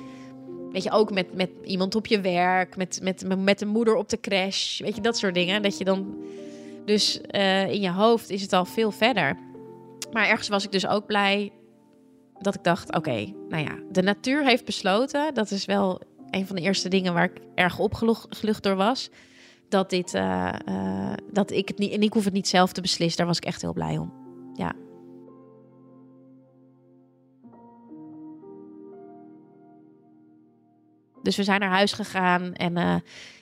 weet 0.72 0.82
je, 0.82 0.90
ook 0.90 1.12
met, 1.12 1.34
met 1.34 1.50
iemand 1.64 1.94
op 1.94 2.06
je 2.06 2.20
werk. 2.20 2.76
Met, 2.76 3.00
met, 3.02 3.38
met 3.38 3.60
een 3.60 3.68
moeder 3.68 3.94
op 3.94 4.08
de 4.08 4.20
crash. 4.20 4.80
Weet 4.80 4.94
je, 4.94 5.00
dat 5.00 5.18
soort 5.18 5.34
dingen. 5.34 5.62
Dat 5.62 5.78
je 5.78 5.84
dan... 5.84 6.16
Dus 6.84 7.20
uh, 7.30 7.68
in 7.68 7.80
je 7.80 7.90
hoofd 7.90 8.30
is 8.30 8.42
het 8.42 8.52
al 8.52 8.64
veel 8.64 8.90
verder. 8.90 9.36
Maar 10.12 10.28
ergens 10.28 10.48
was 10.48 10.64
ik 10.64 10.72
dus 10.72 10.86
ook 10.86 11.06
blij 11.06 11.52
dat 12.40 12.54
ik 12.54 12.64
dacht: 12.64 12.96
oké, 12.96 13.32
nou 13.48 13.64
ja, 13.64 13.78
de 13.90 14.02
natuur 14.02 14.44
heeft 14.44 14.64
besloten. 14.64 15.34
Dat 15.34 15.50
is 15.50 15.64
wel 15.64 16.00
een 16.30 16.46
van 16.46 16.56
de 16.56 16.62
eerste 16.62 16.88
dingen 16.88 17.14
waar 17.14 17.24
ik 17.24 17.40
erg 17.54 17.78
opgelucht 17.78 18.62
door 18.62 18.76
was. 18.76 19.10
Dat, 19.68 19.90
dit, 19.90 20.14
uh, 20.14 20.52
uh, 20.68 21.12
dat 21.30 21.50
ik 21.50 21.68
het 21.68 21.78
niet, 21.78 21.92
en 21.92 22.02
ik 22.02 22.12
hoef 22.12 22.24
het 22.24 22.32
niet 22.32 22.48
zelf 22.48 22.72
te 22.72 22.80
beslissen. 22.80 23.16
Daar 23.16 23.26
was 23.26 23.36
ik 23.36 23.44
echt 23.44 23.62
heel 23.62 23.72
blij 23.72 23.98
om. 23.98 24.12
Ja. 24.54 24.72
Dus 31.22 31.36
we 31.36 31.44
zijn 31.44 31.60
naar 31.60 31.70
huis 31.70 31.92
gegaan. 31.92 32.52
En 32.52 32.76
uh, 32.76 32.96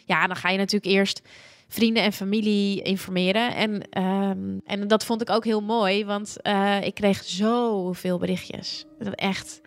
ja, 0.04 0.26
dan 0.26 0.36
ga 0.36 0.48
je 0.48 0.58
natuurlijk 0.58 0.92
eerst 0.92 1.22
vrienden 1.68 2.02
en 2.02 2.12
familie 2.12 2.82
informeren. 2.82 3.54
En, 3.54 4.02
um, 4.02 4.60
en 4.64 4.88
dat 4.88 5.04
vond 5.04 5.20
ik 5.20 5.30
ook 5.30 5.44
heel 5.44 5.62
mooi, 5.62 6.04
want 6.04 6.36
uh, 6.42 6.82
ik 6.82 6.94
kreeg 6.94 7.24
zoveel 7.24 8.18
berichtjes. 8.18 8.84
Dat 8.98 9.14
echt 9.14 9.60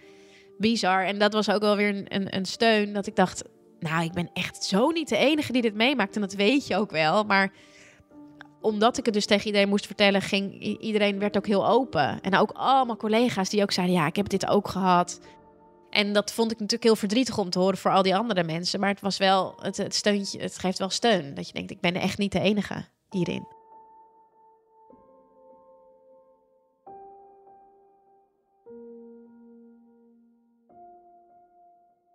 bizar. 0.57 1.05
En 1.05 1.19
dat 1.19 1.33
was 1.33 1.49
ook 1.49 1.61
wel 1.61 1.75
weer 1.75 1.95
een, 1.95 2.05
een, 2.07 2.35
een, 2.35 2.45
steun 2.45 2.93
dat 2.93 3.07
ik 3.07 3.15
dacht, 3.15 3.43
nou, 3.79 4.03
ik 4.03 4.13
ben 4.13 4.29
echt 4.33 4.63
zo 4.63 4.89
niet 4.89 5.09
de 5.09 5.17
enige 5.17 5.51
die 5.51 5.61
dit 5.61 5.75
meemaakt. 5.75 6.15
En 6.15 6.21
dat 6.21 6.33
weet 6.33 6.67
je 6.67 6.75
ook 6.75 6.91
wel. 6.91 7.23
Maar 7.23 7.51
omdat 8.61 8.97
ik 8.97 9.05
het 9.05 9.13
dus 9.13 9.25
tegen 9.25 9.45
iedereen 9.45 9.69
moest 9.69 9.85
vertellen, 9.85 10.21
ging 10.21 10.61
iedereen 10.61 11.19
werd 11.19 11.37
ook 11.37 11.47
heel 11.47 11.67
open. 11.67 12.21
En 12.21 12.37
ook 12.37 12.51
allemaal 12.51 12.97
collega's 12.97 13.49
die 13.49 13.61
ook 13.61 13.71
zeiden, 13.71 13.95
ja, 13.95 14.07
ik 14.07 14.15
heb 14.15 14.29
dit 14.29 14.47
ook 14.47 14.67
gehad. 14.67 15.19
En 15.89 16.13
dat 16.13 16.33
vond 16.33 16.51
ik 16.51 16.59
natuurlijk 16.59 16.83
heel 16.83 16.95
verdrietig 16.95 17.37
om 17.37 17.49
te 17.49 17.59
horen 17.59 17.77
voor 17.77 17.91
al 17.91 18.01
die 18.01 18.15
andere 18.15 18.43
mensen. 18.43 18.79
Maar 18.79 18.89
het 18.89 19.01
was 19.01 19.17
wel, 19.17 19.55
het, 19.61 19.95
steuntje, 19.95 20.39
het 20.39 20.57
geeft 20.57 20.77
wel 20.77 20.89
steun. 20.89 21.33
Dat 21.33 21.47
je 21.47 21.53
denkt, 21.53 21.71
ik 21.71 21.81
ben 21.81 21.95
echt 21.95 22.17
niet 22.17 22.31
de 22.31 22.39
enige 22.39 22.85
hierin. 23.09 23.55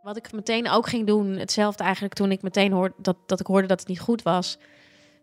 Wat 0.03 0.17
ik 0.17 0.33
meteen 0.33 0.71
ook 0.71 0.89
ging 0.89 1.07
doen, 1.07 1.37
hetzelfde 1.37 1.85
eigenlijk 1.85 2.15
toen 2.15 2.31
ik 2.31 2.43
meteen 2.43 2.73
hoorde 2.73 2.95
dat, 2.99 3.17
dat 3.27 3.41
ik 3.41 3.47
hoorde 3.47 3.67
dat 3.67 3.81
het 3.81 3.89
niet 3.89 4.01
goed 4.01 4.23
was. 4.23 4.59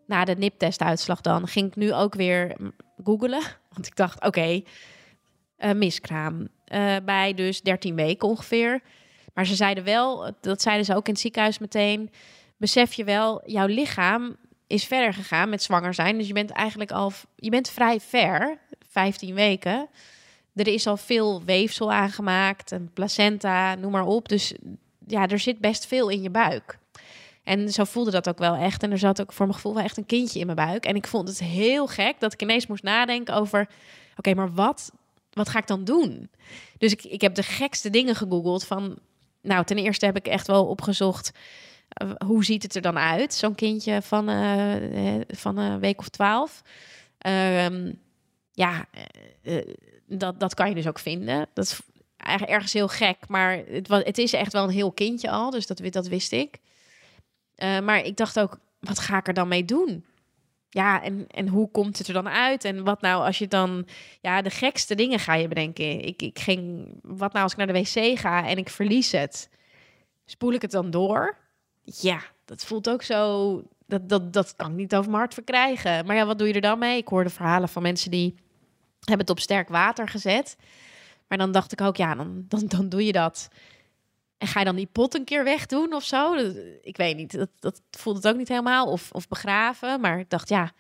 Na 0.06 0.26
de 0.26 0.36
NIP-testuitslag 0.36 1.22
dan, 1.22 1.48
ging 1.48 1.68
ik 1.68 1.76
nu 1.76 1.94
ook 1.94 2.16
weer 2.16 2.56
googelen. 3.04 3.42
Want 3.74 3.88
ik 3.88 3.96
dacht, 3.96 4.26
oké, 4.26 4.62
uh, 5.60 5.72
miskraam. 5.72 6.48
Uh, 6.70 6.96
bij 7.06 7.34
dus 7.34 7.62
13 7.62 7.96
weken 7.96 8.28
ongeveer. 8.28 8.82
Maar 9.34 9.46
ze 9.46 9.56
zeiden 9.56 9.84
wel, 9.84 10.32
dat 10.42 10.62
zeiden 10.62 10.86
ze 10.86 10.96
ook 10.96 11.08
in 11.08 11.14
het 11.14 11.22
ziekenhuis 11.22 11.60
meteen. 11.60 12.12
Besef 12.58 12.94
je 12.94 13.04
wel, 13.04 13.42
jouw 13.46 13.68
lichaam 13.68 14.36
is 14.68 14.86
verder 14.86 15.14
gegaan 15.14 15.50
met 15.50 15.64
zwanger 15.64 15.94
zijn. 15.94 16.18
Dus 16.18 16.28
je 16.28 16.34
bent 16.34 16.50
eigenlijk 16.50 16.92
al, 16.92 17.12
je 17.36 17.50
bent 17.50 17.70
vrij 17.70 18.00
ver, 18.00 18.58
15 18.90 19.36
weken. 19.36 19.88
Er 20.56 20.68
is 20.68 20.88
al 20.88 20.98
veel 20.98 21.44
weefsel 21.44 21.92
aangemaakt, 21.92 22.72
een 22.72 22.90
placenta, 22.94 23.76
noem 23.76 23.92
maar 23.92 24.06
op. 24.06 24.30
Dus 24.30 24.54
ja, 25.08 25.28
er 25.28 25.40
zit 25.40 25.60
best 25.60 25.88
veel 25.88 26.10
in 26.10 26.22
je 26.22 26.30
buik. 26.30 26.78
En 27.44 27.70
zo 27.70 27.84
voelde 27.84 28.12
dat 28.12 28.30
ook 28.30 28.38
wel 28.38 28.56
echt. 28.56 28.84
En 28.84 28.92
er 28.92 28.98
zat 28.98 29.22
ook 29.22 29.34
voor 29.34 29.46
mijn 29.46 29.58
gevoel 29.58 29.74
wel 29.74 29.84
echt 29.84 29.98
een 29.98 30.06
kindje 30.06 30.40
in 30.40 30.46
mijn 30.46 30.58
buik. 30.58 30.86
En 30.86 30.96
ik 30.96 31.08
vond 31.08 31.28
het 31.28 31.40
heel 31.40 31.88
gek 31.88 32.20
dat 32.20 32.34
ik 32.34 32.42
ineens 32.42 32.68
moest 32.68 32.84
nadenken 32.84 33.34
over... 33.34 33.70
oké, 34.16 34.34
maar 34.34 34.54
wat 34.54 34.92
wat 35.32 35.50
ga 35.50 35.60
ik 35.60 35.68
dan 35.68 35.84
doen? 35.84 36.30
Dus 36.78 36.92
ik, 36.92 37.04
ik 37.04 37.22
heb 37.22 37.36
de 37.36 37.44
gekste 37.44 37.90
dingen 37.90 38.16
gegoogeld 38.16 38.66
van... 38.66 39.00
Nou, 39.42 39.66
ten 39.66 39.78
eerste 39.78 40.06
heb 40.06 40.16
ik 40.16 40.28
echt 40.28 40.48
wel 40.48 40.66
opgezocht... 40.66 41.32
Uh, 42.04 42.12
hoe 42.26 42.46
ziet 42.46 42.64
het 42.64 42.76
er 42.76 42.82
dan 42.82 42.98
uit? 42.98 43.34
Zo'n 43.34 43.56
kindje 43.56 44.02
van, 44.02 44.30
uh, 44.30 45.22
van 45.28 45.58
een 45.58 45.80
week 45.80 46.00
of 46.00 46.10
twaalf. 46.10 46.62
Uh, 47.28 47.92
ja, 48.52 48.86
dat, 50.06 50.40
dat 50.40 50.54
kan 50.54 50.70
je 50.70 50.76
dus 50.76 50.88
ook 50.88 51.00
vinden. 51.00 51.48
Dat 51.54 51.66
is 51.66 51.80
ergens 52.46 52.74
heel 52.74 52.88
gek, 52.88 53.18
maar 53.28 53.64
het, 53.68 53.88
het 53.88 54.18
is 54.18 54.34
echt 54.34 54.54
wel 54.54 54.64
een 54.64 54.70
heel 54.70 54.92
kindje 54.92 55.30
al. 55.30 55.50
Dus 55.50 55.68
dat, 55.68 55.82
dat 55.90 56.08
wist 56.08 56.32
ik. 56.32 56.60
maar 57.58 58.04
ik 58.06 58.18
dacht 58.18 58.40
ook, 58.40 58.60
wat 58.80 59.00
ga 59.00 59.18
ik 59.18 59.28
er 59.28 59.34
dan 59.34 59.48
mee 59.48 59.66
doen? 59.66 60.06
Ja, 60.70 61.04
en, 61.04 61.28
en 61.28 61.48
hoe 61.48 61.72
komt 61.72 61.98
het 61.98 62.08
er 62.08 62.14
dan 62.14 62.30
uit? 62.30 62.66
En 62.66 62.84
wat 62.84 63.02
nou 63.02 63.26
als 63.26 63.38
je 63.38 63.48
dan, 63.48 63.88
ja, 64.22 64.42
de 64.42 64.50
gekste 64.50 64.96
dingen 64.96 65.20
ga 65.20 65.34
je 65.34 65.48
bedenken. 65.48 66.06
Ik, 66.06 66.22
ik 66.22 66.40
ging, 66.40 66.88
wat 67.02 67.32
nou 67.32 67.44
als 67.44 67.52
ik 67.52 67.58
naar 67.58 67.68
de 67.68 67.74
wc 67.74 68.20
ga 68.20 68.48
en 68.48 68.58
ik 68.58 68.70
verlies 68.70 69.12
het? 69.12 69.50
Spoel 70.26 70.54
ik 70.54 70.62
het 70.62 70.72
dan 70.72 70.92
door? 70.92 71.38
Ja, 71.84 72.22
dat 72.46 72.66
voelt 72.66 72.90
ook 72.90 73.02
zo, 73.02 73.64
dat, 73.86 74.10
dat, 74.10 74.34
dat 74.34 74.56
kan 74.56 74.72
ik 74.72 74.78
niet 74.78 74.96
over 74.96 75.10
mijn 75.10 75.22
hart 75.22 75.34
verkrijgen. 75.34 76.06
Maar 76.06 76.16
ja, 76.16 76.26
wat 76.26 76.38
doe 76.38 76.48
je 76.48 76.54
er 76.54 76.62
dan 76.62 76.80
mee? 76.80 76.98
Ik 76.98 77.08
hoorde 77.08 77.30
verhalen 77.30 77.70
van 77.70 77.82
mensen 77.82 78.12
die 78.12 78.36
hebben 79.00 79.20
het 79.20 79.30
op 79.30 79.40
sterk 79.40 79.70
water 79.70 80.08
gezet. 80.10 80.58
Maar 81.28 81.38
dan 81.38 81.52
dacht 81.52 81.72
ik 81.72 81.82
ook, 81.82 81.96
ja, 81.96 82.16
dan, 82.16 82.46
dan, 82.48 82.64
dan 82.68 82.90
doe 82.90 83.06
je 83.06 83.12
dat. 83.12 83.50
En 84.40 84.48
ga 84.48 84.60
je 84.60 84.66
dan 84.66 84.76
die 84.76 84.90
pot 84.92 85.16
een 85.16 85.24
keer 85.24 85.44
wegdoen 85.44 85.94
of 85.94 86.04
zo? 86.04 86.34
Ik 86.82 86.98
weet 86.98 87.16
niet. 87.16 87.38
Dat, 87.38 87.50
dat 87.60 87.82
voelt 87.92 88.16
het 88.16 88.28
ook 88.28 88.38
niet 88.38 88.48
helemaal. 88.48 88.92
Of, 88.92 89.12
of 89.12 89.28
begraven. 89.28 90.02
Maar 90.02 90.20
ik 90.20 90.30
dacht, 90.30 90.50
ja, 90.50 90.72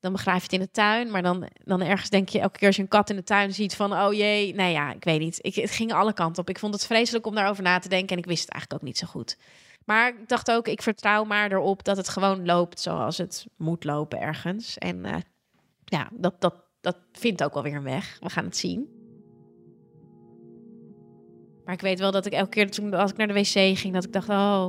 dan 0.00 0.12
begraaf 0.12 0.36
je 0.36 0.42
het 0.42 0.52
in 0.52 0.60
de 0.60 0.70
tuin. 0.70 1.10
Maar 1.10 1.22
dan, 1.22 1.48
dan 1.64 1.80
ergens 1.80 2.10
denk 2.10 2.28
je 2.28 2.40
elke 2.40 2.58
keer 2.58 2.66
als 2.66 2.76
je 2.76 2.82
een 2.82 2.88
kat 2.88 3.10
in 3.10 3.16
de 3.16 3.22
tuin 3.22 3.54
ziet 3.54 3.74
van, 3.74 3.92
oh 3.92 4.12
jee, 4.12 4.54
nou 4.54 4.70
ja, 4.70 4.92
ik 4.92 5.04
weet 5.04 5.20
niet. 5.20 5.38
Ik, 5.40 5.54
het 5.54 5.70
ging 5.70 5.92
alle 5.92 6.12
kanten 6.12 6.42
op. 6.42 6.48
Ik 6.48 6.58
vond 6.58 6.74
het 6.74 6.86
vreselijk 6.86 7.26
om 7.26 7.34
daarover 7.34 7.62
na 7.62 7.78
te 7.78 7.88
denken 7.88 8.16
en 8.16 8.22
ik 8.22 8.28
wist 8.28 8.42
het 8.42 8.50
eigenlijk 8.50 8.82
ook 8.82 8.88
niet 8.88 8.98
zo 8.98 9.06
goed. 9.06 9.36
Maar 9.84 10.08
ik 10.08 10.28
dacht 10.28 10.50
ook, 10.50 10.68
ik 10.68 10.82
vertrouw 10.82 11.24
maar 11.24 11.52
erop 11.52 11.84
dat 11.84 11.96
het 11.96 12.08
gewoon 12.08 12.46
loopt 12.46 12.80
zoals 12.80 13.18
het 13.18 13.46
moet 13.56 13.84
lopen 13.84 14.20
ergens. 14.20 14.78
En 14.78 15.06
uh, 15.06 15.16
ja, 15.84 16.08
dat, 16.12 16.40
dat, 16.40 16.54
dat 16.80 16.96
vindt 17.12 17.44
ook 17.44 17.54
wel 17.54 17.62
weer 17.62 17.76
een 17.76 17.82
weg. 17.82 18.18
We 18.20 18.30
gaan 18.30 18.44
het 18.44 18.56
zien. 18.56 19.01
Maar 21.72 21.80
ik 21.80 21.86
weet 21.86 22.00
wel 22.00 22.10
dat 22.10 22.26
ik 22.26 22.32
elke 22.32 22.50
keer 22.50 22.70
toen 22.70 22.94
als 22.94 23.10
ik 23.10 23.16
naar 23.16 23.26
de 23.26 23.32
wc 23.32 23.78
ging, 23.78 23.94
dat 23.94 24.04
ik 24.04 24.12
dacht, 24.12 24.28
oh, 24.28 24.66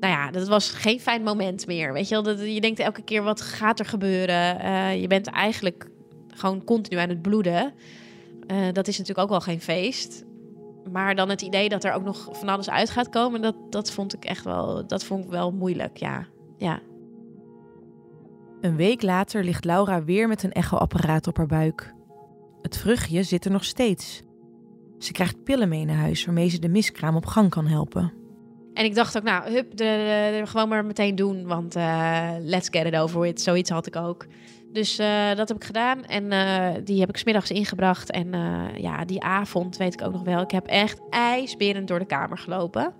nou 0.00 0.12
ja, 0.12 0.30
dat 0.30 0.48
was 0.48 0.70
geen 0.70 1.00
fijn 1.00 1.22
moment 1.22 1.66
meer. 1.66 1.92
Weet 1.92 2.08
je 2.08 2.14
wel, 2.14 2.22
dat, 2.22 2.40
je 2.40 2.60
denkt 2.60 2.78
elke 2.78 3.02
keer, 3.02 3.22
wat 3.22 3.40
gaat 3.40 3.78
er 3.78 3.84
gebeuren? 3.84 4.60
Uh, 4.64 5.00
je 5.00 5.06
bent 5.06 5.26
eigenlijk 5.26 5.90
gewoon 6.28 6.64
continu 6.64 7.00
aan 7.00 7.08
het 7.08 7.22
bloeden. 7.22 7.74
Uh, 8.46 8.72
dat 8.72 8.88
is 8.88 8.98
natuurlijk 8.98 9.18
ook 9.18 9.28
wel 9.28 9.40
geen 9.40 9.60
feest. 9.60 10.24
Maar 10.92 11.14
dan 11.14 11.28
het 11.28 11.42
idee 11.42 11.68
dat 11.68 11.84
er 11.84 11.92
ook 11.92 12.04
nog 12.04 12.28
van 12.32 12.48
alles 12.48 12.70
uit 12.70 12.90
gaat 12.90 13.08
komen, 13.08 13.42
dat, 13.42 13.56
dat 13.70 13.90
vond 13.90 14.14
ik 14.14 14.24
echt 14.24 14.44
wel, 14.44 14.86
dat 14.86 15.04
vond 15.04 15.24
ik 15.24 15.30
wel 15.30 15.52
moeilijk, 15.52 15.96
ja. 15.96 16.26
ja. 16.56 16.80
Een 18.60 18.76
week 18.76 19.02
later 19.02 19.44
ligt 19.44 19.64
Laura 19.64 20.04
weer 20.04 20.28
met 20.28 20.42
een 20.42 20.52
echoapparaat 20.52 21.26
op 21.26 21.36
haar 21.36 21.46
buik. 21.46 21.94
Het 22.62 22.76
vruchtje 22.76 23.22
zit 23.22 23.44
er 23.44 23.50
nog 23.50 23.64
steeds. 23.64 24.22
Ze 25.00 25.12
krijgt 25.12 25.44
pillen 25.44 25.68
mee 25.68 25.84
naar 25.84 25.96
huis 25.96 26.24
waarmee 26.24 26.48
ze 26.48 26.58
de 26.58 26.68
miskraam 26.68 27.16
op 27.16 27.26
gang 27.26 27.50
kan 27.50 27.66
helpen. 27.66 28.12
En 28.74 28.84
ik 28.84 28.94
dacht 28.94 29.16
ook, 29.16 29.22
nou, 29.22 29.52
hup, 29.52 29.76
de, 29.76 30.42
gewoon 30.44 30.68
maar 30.68 30.84
meteen 30.84 31.14
doen, 31.14 31.46
want 31.46 31.76
uh, 31.76 32.30
let's 32.40 32.68
get 32.70 32.86
it 32.86 32.96
over 32.96 33.20
with. 33.20 33.40
Zoiets 33.40 33.70
had 33.70 33.86
ik 33.86 33.96
ook. 33.96 34.26
Dus 34.72 35.00
uh, 35.00 35.34
dat 35.34 35.48
heb 35.48 35.56
ik 35.56 35.64
gedaan 35.64 36.04
en 36.04 36.24
uh, 36.24 36.68
die 36.84 37.00
heb 37.00 37.08
ik 37.08 37.16
smiddags 37.16 37.50
ingebracht. 37.50 38.10
En 38.10 38.32
ja, 38.76 39.04
die 39.04 39.22
avond 39.22 39.76
weet 39.76 39.94
ik 39.94 40.02
ook 40.02 40.12
nog 40.12 40.22
wel, 40.22 40.40
ik 40.40 40.50
heb 40.50 40.66
echt 40.66 41.00
ijsberend 41.10 41.88
door 41.88 41.98
de 41.98 42.06
kamer 42.06 42.38
gelopen. 42.38 42.92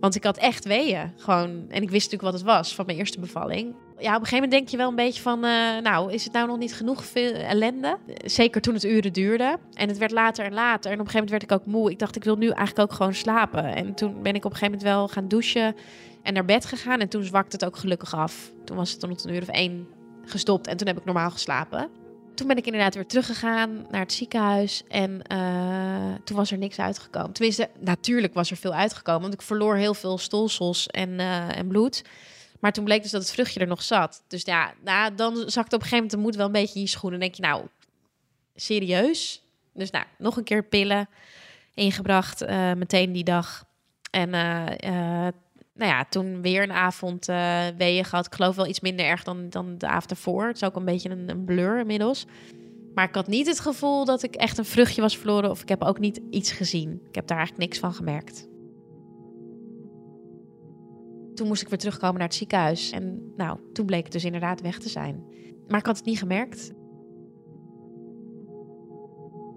Want 0.00 0.14
ik 0.14 0.24
had 0.24 0.36
echt 0.36 0.64
weeën, 0.64 1.12
gewoon. 1.16 1.50
En 1.68 1.82
ik 1.82 1.90
wist 1.90 2.10
natuurlijk 2.10 2.22
wat 2.22 2.32
het 2.32 2.42
was 2.42 2.74
van 2.74 2.86
mijn 2.86 2.98
eerste 2.98 3.20
bevalling. 3.20 3.74
Ja, 4.02 4.14
op 4.14 4.20
een 4.20 4.26
gegeven 4.26 4.34
moment 4.34 4.50
denk 4.50 4.68
je 4.68 4.76
wel 4.76 4.88
een 4.88 4.94
beetje 4.94 5.22
van, 5.22 5.44
eh, 5.44 5.78
nou, 5.82 6.12
is 6.12 6.24
het 6.24 6.32
nou 6.32 6.46
nog 6.46 6.58
niet 6.58 6.74
genoeg 6.74 7.04
veel 7.04 7.32
ellende? 7.32 7.98
Zeker 8.24 8.60
toen 8.60 8.74
het 8.74 8.84
uren 8.84 9.12
duurde. 9.12 9.58
En 9.74 9.88
het 9.88 9.98
werd 9.98 10.10
later 10.10 10.44
en 10.44 10.52
later. 10.52 10.90
En 10.90 11.00
op 11.00 11.04
een 11.04 11.10
gegeven 11.10 11.24
moment 11.24 11.30
werd 11.30 11.42
ik 11.42 11.52
ook 11.52 11.74
moe. 11.74 11.90
Ik 11.90 11.98
dacht, 11.98 12.16
ik 12.16 12.24
wil 12.24 12.36
nu 12.36 12.48
eigenlijk 12.48 12.90
ook 12.90 12.96
gewoon 12.96 13.14
slapen. 13.14 13.64
En 13.64 13.94
toen 13.94 14.22
ben 14.22 14.34
ik 14.34 14.44
op 14.44 14.50
een 14.50 14.56
gegeven 14.56 14.78
moment 14.78 14.82
wel 14.82 15.08
gaan 15.08 15.28
douchen 15.28 15.76
en 16.22 16.34
naar 16.34 16.44
bed 16.44 16.64
gegaan. 16.64 17.00
En 17.00 17.08
toen 17.08 17.24
zwakte 17.24 17.56
het 17.56 17.64
ook 17.64 17.76
gelukkig 17.76 18.14
af. 18.14 18.52
Toen 18.64 18.76
was 18.76 18.90
het 18.90 19.00
tot 19.00 19.24
een 19.24 19.34
uur 19.34 19.42
of 19.42 19.48
één 19.48 19.86
gestopt. 20.24 20.66
En 20.66 20.76
toen 20.76 20.86
heb 20.86 20.98
ik 20.98 21.04
normaal 21.04 21.30
geslapen. 21.30 21.88
Toen 22.34 22.46
ben 22.46 22.56
ik 22.56 22.66
inderdaad 22.66 22.94
weer 22.94 23.06
teruggegaan 23.06 23.86
naar 23.90 24.00
het 24.00 24.12
ziekenhuis. 24.12 24.82
En 24.88 25.20
uh, 25.32 26.14
toen 26.24 26.36
was 26.36 26.50
er 26.50 26.58
niks 26.58 26.78
uitgekomen. 26.78 27.32
Tenminste, 27.32 27.68
natuurlijk 27.78 28.34
was 28.34 28.50
er 28.50 28.56
veel 28.56 28.74
uitgekomen. 28.74 29.22
Want 29.22 29.34
ik 29.34 29.42
verloor 29.42 29.76
heel 29.76 29.94
veel 29.94 30.18
stolsels 30.18 30.86
en, 30.86 31.10
uh, 31.10 31.56
en 31.58 31.66
bloed. 31.66 32.02
Maar 32.62 32.72
toen 32.72 32.84
bleek 32.84 33.02
dus 33.02 33.10
dat 33.10 33.22
het 33.22 33.30
vruchtje 33.30 33.60
er 33.60 33.66
nog 33.66 33.82
zat. 33.82 34.22
Dus 34.28 34.42
ja, 34.42 34.74
nou, 34.84 35.14
dan 35.14 35.36
zakt 35.36 35.72
op 35.72 35.80
een 35.80 35.88
gegeven 35.88 35.94
moment 35.96 36.10
de 36.10 36.16
moed 36.16 36.36
wel 36.36 36.46
een 36.46 36.52
beetje 36.52 36.74
in 36.74 36.80
je 36.80 36.86
schoenen. 36.86 37.20
Dan 37.20 37.28
denk 37.28 37.40
je, 37.40 37.48
nou, 37.48 37.66
serieus? 38.54 39.42
Dus 39.74 39.90
nou, 39.90 40.04
nog 40.18 40.36
een 40.36 40.44
keer 40.44 40.64
pillen 40.64 41.08
ingebracht, 41.74 42.42
uh, 42.42 42.72
meteen 42.72 43.12
die 43.12 43.24
dag. 43.24 43.64
En 44.10 44.30
nou 45.74 45.90
ja, 45.90 46.04
toen 46.04 46.42
weer 46.42 46.62
een 46.62 46.72
avond 46.72 47.26
weeën 47.76 48.04
gehad. 48.04 48.26
Ik 48.26 48.34
geloof 48.34 48.56
wel 48.56 48.66
iets 48.66 48.80
minder 48.80 49.06
erg 49.06 49.22
dan, 49.22 49.48
dan 49.48 49.78
de 49.78 49.86
avond 49.86 50.10
ervoor. 50.10 50.46
Het 50.46 50.56
is 50.56 50.64
ook 50.64 50.76
een 50.76 50.84
beetje 50.84 51.10
een, 51.10 51.28
een, 51.28 51.44
blur 51.44 51.78
inmiddels. 51.78 52.26
Maar 52.94 53.08
ik 53.08 53.14
had 53.14 53.26
niet 53.26 53.46
het 53.46 53.60
gevoel 53.60 54.04
dat 54.04 54.22
ik 54.22 54.34
echt 54.34 54.58
een 54.58 54.64
vruchtje 54.64 55.00
was 55.00 55.18
verloren. 55.18 55.50
Of 55.50 55.62
ik 55.62 55.68
heb 55.68 55.82
ook 55.82 55.98
niet 55.98 56.20
iets 56.30 56.52
gezien. 56.52 57.00
Ik 57.08 57.14
heb 57.14 57.26
daar 57.26 57.38
eigenlijk 57.38 57.68
niks 57.68 57.80
van 57.80 57.94
gemerkt. 57.94 58.50
Toen 61.34 61.46
moest 61.46 61.62
ik 61.62 61.68
weer 61.68 61.78
terugkomen 61.78 62.18
naar 62.18 62.28
het 62.28 62.36
ziekenhuis. 62.36 62.90
En 62.90 63.32
nou, 63.36 63.58
toen 63.72 63.86
bleek 63.86 64.02
het 64.02 64.12
dus 64.12 64.24
inderdaad 64.24 64.60
weg 64.60 64.78
te 64.78 64.88
zijn. 64.88 65.24
Maar 65.68 65.78
ik 65.78 65.86
had 65.86 65.96
het 65.96 66.06
niet 66.06 66.18
gemerkt. 66.18 66.72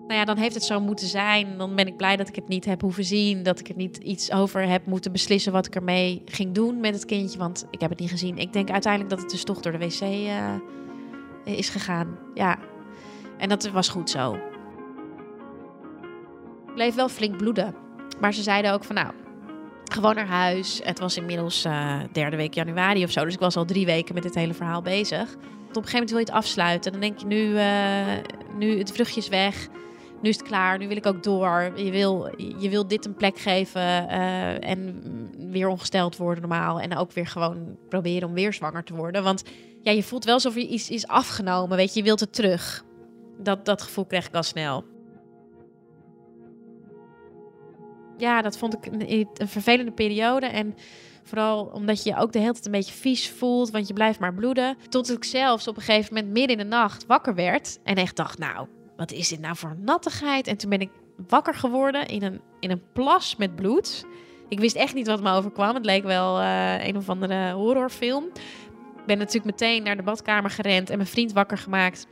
Nou 0.07 0.19
ja, 0.19 0.25
dan 0.25 0.37
heeft 0.37 0.53
het 0.53 0.63
zo 0.63 0.79
moeten 0.79 1.07
zijn. 1.07 1.57
Dan 1.57 1.75
ben 1.75 1.87
ik 1.87 1.97
blij 1.97 2.15
dat 2.15 2.27
ik 2.27 2.35
het 2.35 2.47
niet 2.47 2.65
heb 2.65 2.81
hoeven 2.81 3.03
zien. 3.03 3.43
Dat 3.43 3.59
ik 3.59 3.69
er 3.69 3.75
niet 3.75 3.97
iets 3.97 4.31
over 4.31 4.67
heb 4.67 4.85
moeten 4.85 5.11
beslissen 5.11 5.51
wat 5.51 5.65
ik 5.65 5.75
ermee 5.75 6.21
ging 6.25 6.53
doen 6.53 6.79
met 6.79 6.93
het 6.93 7.05
kindje. 7.05 7.37
Want 7.37 7.65
ik 7.71 7.81
heb 7.81 7.89
het 7.89 7.99
niet 7.99 8.09
gezien. 8.09 8.37
Ik 8.37 8.53
denk 8.53 8.69
uiteindelijk 8.69 9.13
dat 9.13 9.21
het 9.21 9.31
dus 9.31 9.43
toch 9.43 9.61
door 9.61 9.71
de 9.71 9.77
wc 9.77 10.01
uh, 10.01 10.55
is 11.43 11.69
gegaan. 11.69 12.17
Ja. 12.33 12.59
En 13.37 13.49
dat 13.49 13.69
was 13.69 13.89
goed 13.89 14.09
zo. 14.09 14.33
Ik 16.67 16.73
bleef 16.75 16.95
wel 16.95 17.09
flink 17.09 17.37
bloeden. 17.37 17.75
Maar 18.19 18.33
ze 18.33 18.43
zeiden 18.43 18.73
ook 18.73 18.83
van 18.83 18.95
nou, 18.95 19.13
gewoon 19.93 20.15
naar 20.15 20.27
huis. 20.27 20.81
Het 20.83 20.99
was 20.99 21.17
inmiddels 21.17 21.65
uh, 21.65 21.99
derde 22.11 22.35
week 22.35 22.53
januari 22.53 23.03
of 23.03 23.11
zo. 23.11 23.23
Dus 23.23 23.33
ik 23.33 23.39
was 23.39 23.55
al 23.55 23.65
drie 23.65 23.85
weken 23.85 24.13
met 24.13 24.23
dit 24.23 24.35
hele 24.35 24.53
verhaal 24.53 24.81
bezig. 24.81 25.33
Op 25.33 25.81
een 25.81 25.89
gegeven 25.89 25.91
moment 25.91 26.09
wil 26.09 26.19
je 26.19 26.25
het 26.25 26.35
afsluiten. 26.35 26.91
Dan 26.91 27.01
denk 27.01 27.19
je 27.19 27.25
nu, 27.25 27.45
uh, 27.53 28.57
nu 28.57 28.77
het 28.77 28.91
vruchtje 28.91 29.21
is 29.21 29.27
weg 29.27 29.69
nu 30.25 30.31
is 30.31 30.37
het 30.37 30.47
klaar, 30.47 30.77
nu 30.77 30.87
wil 30.87 30.97
ik 30.97 31.05
ook 31.05 31.23
door. 31.23 31.71
Je 31.75 31.91
wil, 31.91 32.29
je 32.37 32.69
wil 32.69 32.87
dit 32.87 33.05
een 33.05 33.15
plek 33.15 33.37
geven 33.37 33.81
uh, 33.81 34.69
en 34.69 35.01
weer 35.51 35.67
ongesteld 35.67 36.17
worden 36.17 36.41
normaal. 36.49 36.79
En 36.79 36.97
ook 36.97 37.11
weer 37.11 37.27
gewoon 37.27 37.77
proberen 37.89 38.27
om 38.27 38.33
weer 38.33 38.53
zwanger 38.53 38.83
te 38.83 38.95
worden. 38.95 39.23
Want 39.23 39.43
ja, 39.81 39.91
je 39.91 40.03
voelt 40.03 40.25
wel 40.25 40.33
alsof 40.33 40.55
je 40.55 40.67
iets 40.67 40.89
is 40.89 41.07
afgenomen, 41.07 41.77
weet 41.77 41.93
je. 41.93 41.99
Je 41.99 42.05
wilt 42.05 42.19
het 42.19 42.33
terug. 42.33 42.83
Dat, 43.37 43.65
dat 43.65 43.81
gevoel 43.81 44.05
kreeg 44.05 44.27
ik 44.27 44.35
al 44.35 44.43
snel. 44.43 44.94
Ja, 48.17 48.41
dat 48.41 48.57
vond 48.57 48.73
ik 48.73 48.85
een, 48.85 49.27
vervelende 49.47 49.91
periode. 49.91 50.45
En 50.45 50.75
Vooral 51.25 51.65
omdat 51.73 52.03
je 52.03 52.09
je 52.09 52.17
ook 52.17 52.31
de 52.31 52.39
hele 52.39 52.51
tijd 52.51 52.65
een 52.65 52.71
beetje 52.71 52.93
vies 52.93 53.29
voelt, 53.29 53.71
want 53.71 53.87
je 53.87 53.93
blijft 53.93 54.19
maar 54.19 54.33
bloeden. 54.33 54.77
Tot 54.89 55.11
ik 55.11 55.23
zelfs 55.23 55.67
op 55.67 55.75
een 55.77 55.81
gegeven 55.81 56.13
moment 56.13 56.33
midden 56.33 56.57
in 56.57 56.63
de 56.63 56.75
nacht 56.75 57.05
wakker 57.05 57.35
werd 57.35 57.79
en 57.83 57.95
echt 57.95 58.15
dacht, 58.15 58.37
nou, 58.37 58.67
wat 58.95 59.11
is 59.11 59.27
dit 59.27 59.39
nou 59.39 59.55
voor 59.55 59.75
nattigheid? 59.79 60.47
En 60.47 60.57
toen 60.57 60.69
ben 60.69 60.81
ik 60.81 60.89
wakker 61.27 61.53
geworden 61.53 62.05
in 62.07 62.23
een, 62.23 62.41
in 62.59 62.71
een 62.71 62.81
plas 62.93 63.35
met 63.35 63.55
bloed. 63.55 64.05
Ik 64.47 64.59
wist 64.59 64.75
echt 64.75 64.93
niet 64.93 65.07
wat 65.07 65.21
me 65.21 65.31
overkwam. 65.31 65.75
Het 65.75 65.85
leek 65.85 66.03
wel 66.03 66.39
uh, 66.39 66.87
een 66.87 66.97
of 66.97 67.09
andere 67.09 67.51
horrorfilm. 67.51 68.25
Ben 69.05 69.17
natuurlijk 69.17 69.45
meteen 69.45 69.83
naar 69.83 69.95
de 69.97 70.03
badkamer 70.03 70.49
gerend 70.49 70.89
en 70.89 70.97
mijn 70.97 71.09
vriend 71.09 71.33
wakker 71.33 71.57
gemaakt. 71.57 72.07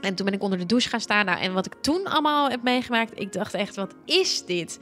En 0.00 0.14
toen 0.14 0.24
ben 0.24 0.34
ik 0.34 0.42
onder 0.42 0.58
de 0.58 0.66
douche 0.66 0.88
gaan 0.88 1.00
staan. 1.00 1.24
Nou, 1.24 1.40
en 1.40 1.52
wat 1.52 1.66
ik 1.66 1.74
toen 1.80 2.04
allemaal 2.04 2.50
heb 2.50 2.62
meegemaakt, 2.62 3.20
ik 3.20 3.32
dacht 3.32 3.54
echt, 3.54 3.76
wat 3.76 3.94
is 4.04 4.44
dit? 4.44 4.78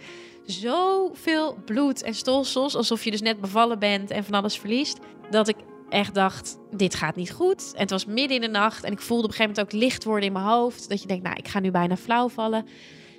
Zoveel 0.48 1.58
bloed 1.64 2.02
en 2.02 2.14
stolsels, 2.14 2.76
alsof 2.76 3.04
je 3.04 3.10
dus 3.10 3.20
net 3.20 3.40
bevallen 3.40 3.78
bent 3.78 4.10
en 4.10 4.24
van 4.24 4.34
alles 4.34 4.58
verliest. 4.58 4.98
Dat 5.30 5.48
ik 5.48 5.56
echt 5.88 6.14
dacht, 6.14 6.58
dit 6.70 6.94
gaat 6.94 7.16
niet 7.16 7.32
goed. 7.32 7.72
En 7.74 7.80
het 7.80 7.90
was 7.90 8.06
midden 8.06 8.36
in 8.36 8.40
de 8.40 8.48
nacht 8.58 8.84
en 8.84 8.92
ik 8.92 9.00
voelde 9.00 9.24
op 9.24 9.28
een 9.28 9.36
gegeven 9.36 9.54
moment 9.56 9.74
ook 9.74 9.80
licht 9.80 10.04
worden 10.04 10.26
in 10.26 10.32
mijn 10.32 10.44
hoofd. 10.44 10.88
Dat 10.88 11.02
je 11.02 11.08
denkt, 11.08 11.24
nou, 11.24 11.36
ik 11.36 11.48
ga 11.48 11.60
nu 11.60 11.70
bijna 11.70 11.96
flauw 11.96 12.28
vallen. 12.28 12.66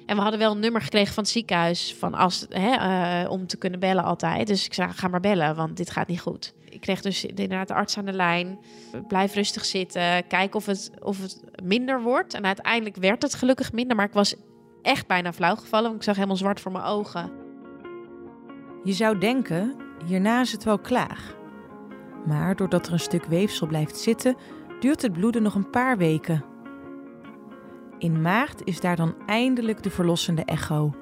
En 0.06 0.15
we 0.15 0.22
hadden 0.22 0.39
wel 0.39 0.52
een 0.52 0.60
nummer 0.60 0.82
gekregen 0.82 1.13
van 1.13 1.24
het 1.24 1.32
ziekenhuis 1.32 1.96
van 2.00 2.13
als, 2.13 2.46
hè, 2.50 3.24
uh, 3.24 3.32
om 3.32 3.48
te 3.48 3.58
kunnen 3.58 3.80
bellen 3.80 4.04
altijd. 4.04 4.48
Dus 4.48 4.65
ik 4.65 4.74
zei, 4.74 4.92
ga 4.92 5.08
maar 5.08 5.20
bellen, 5.20 5.56
want 5.56 5.78
dit 5.78 5.89
gaat 5.89 6.08
niet 6.08 6.22
goed. 6.22 6.54
Ik 6.70 6.82
kreeg 6.82 7.02
dus 7.02 7.26
inderdaad 7.26 7.68
de 7.68 7.74
arts 7.74 7.98
aan 7.98 8.06
de 8.06 8.13
lijn. 8.13 8.60
Blijf 9.08 9.34
rustig 9.34 9.65
zitten, 9.65 10.28
kijk 10.28 10.56
of 10.56 10.65
het, 10.65 10.92
of 11.02 11.22
het 11.22 11.42
minder 11.63 12.02
wordt. 12.02 12.34
En 12.34 12.46
uiteindelijk 12.46 12.96
werd 12.96 13.22
het 13.22 13.34
gelukkig 13.34 13.72
minder, 13.72 13.96
maar 13.96 14.06
ik 14.06 14.13
was 14.13 14.36
echt 14.82 15.08
bijna 15.08 15.34
flauw 15.34 15.56
gevallen. 15.56 15.86
Want 15.86 15.96
ik 15.96 16.04
zag 16.04 16.15
helemaal 16.15 16.36
zwart 16.36 16.60
voor 16.60 16.72
mijn 16.72 16.84
ogen. 16.84 17.32
Je 18.84 18.94
zou 18.94 19.18
denken, 19.18 19.76
hierna 20.06 20.42
is 20.42 20.52
het 20.52 20.63
wel 20.63 20.80
klaar. 20.80 21.36
Maar 22.26 22.56
doordat 22.56 22.88
er 22.88 22.94
een 22.94 23.00
stuk 23.00 23.26
weefsel 23.26 23.68
blijft 23.68 23.98
zitten, 23.98 24.36
duurt 24.80 25.02
het 25.02 25.13
bloeden 25.13 25.42
nog 25.42 25.56
een 25.56 25.70
paar 25.70 25.98
weken. 25.98 26.44
In 27.98 28.22
maart 28.22 28.62
is 28.63 28.80
daar 28.80 28.96
dan 28.96 29.15
eindelijk 29.26 29.84
de 29.84 29.89
verlossende 29.89 30.46
echo. 30.46 30.94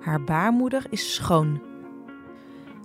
Haar 0.00 0.24
baarmoeder 0.24 0.86
is 0.90 1.14
schoon. 1.14 1.62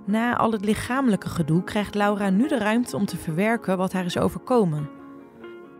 Na 0.06 0.38
al 0.38 0.52
het 0.52 0.66
lichamelijke 0.66 1.30
gedoe 1.30 1.64
krijgt 1.64 1.96
Laura 1.96 2.30
nu 2.30 2.48
de 2.48 2.58
ruimte 2.58 2.96
om 2.96 3.06
te 3.06 3.18
verwerken 3.18 3.78
wat 3.78 3.94
haar 3.94 4.06
is 4.06 4.18
overkomen. 4.18 4.90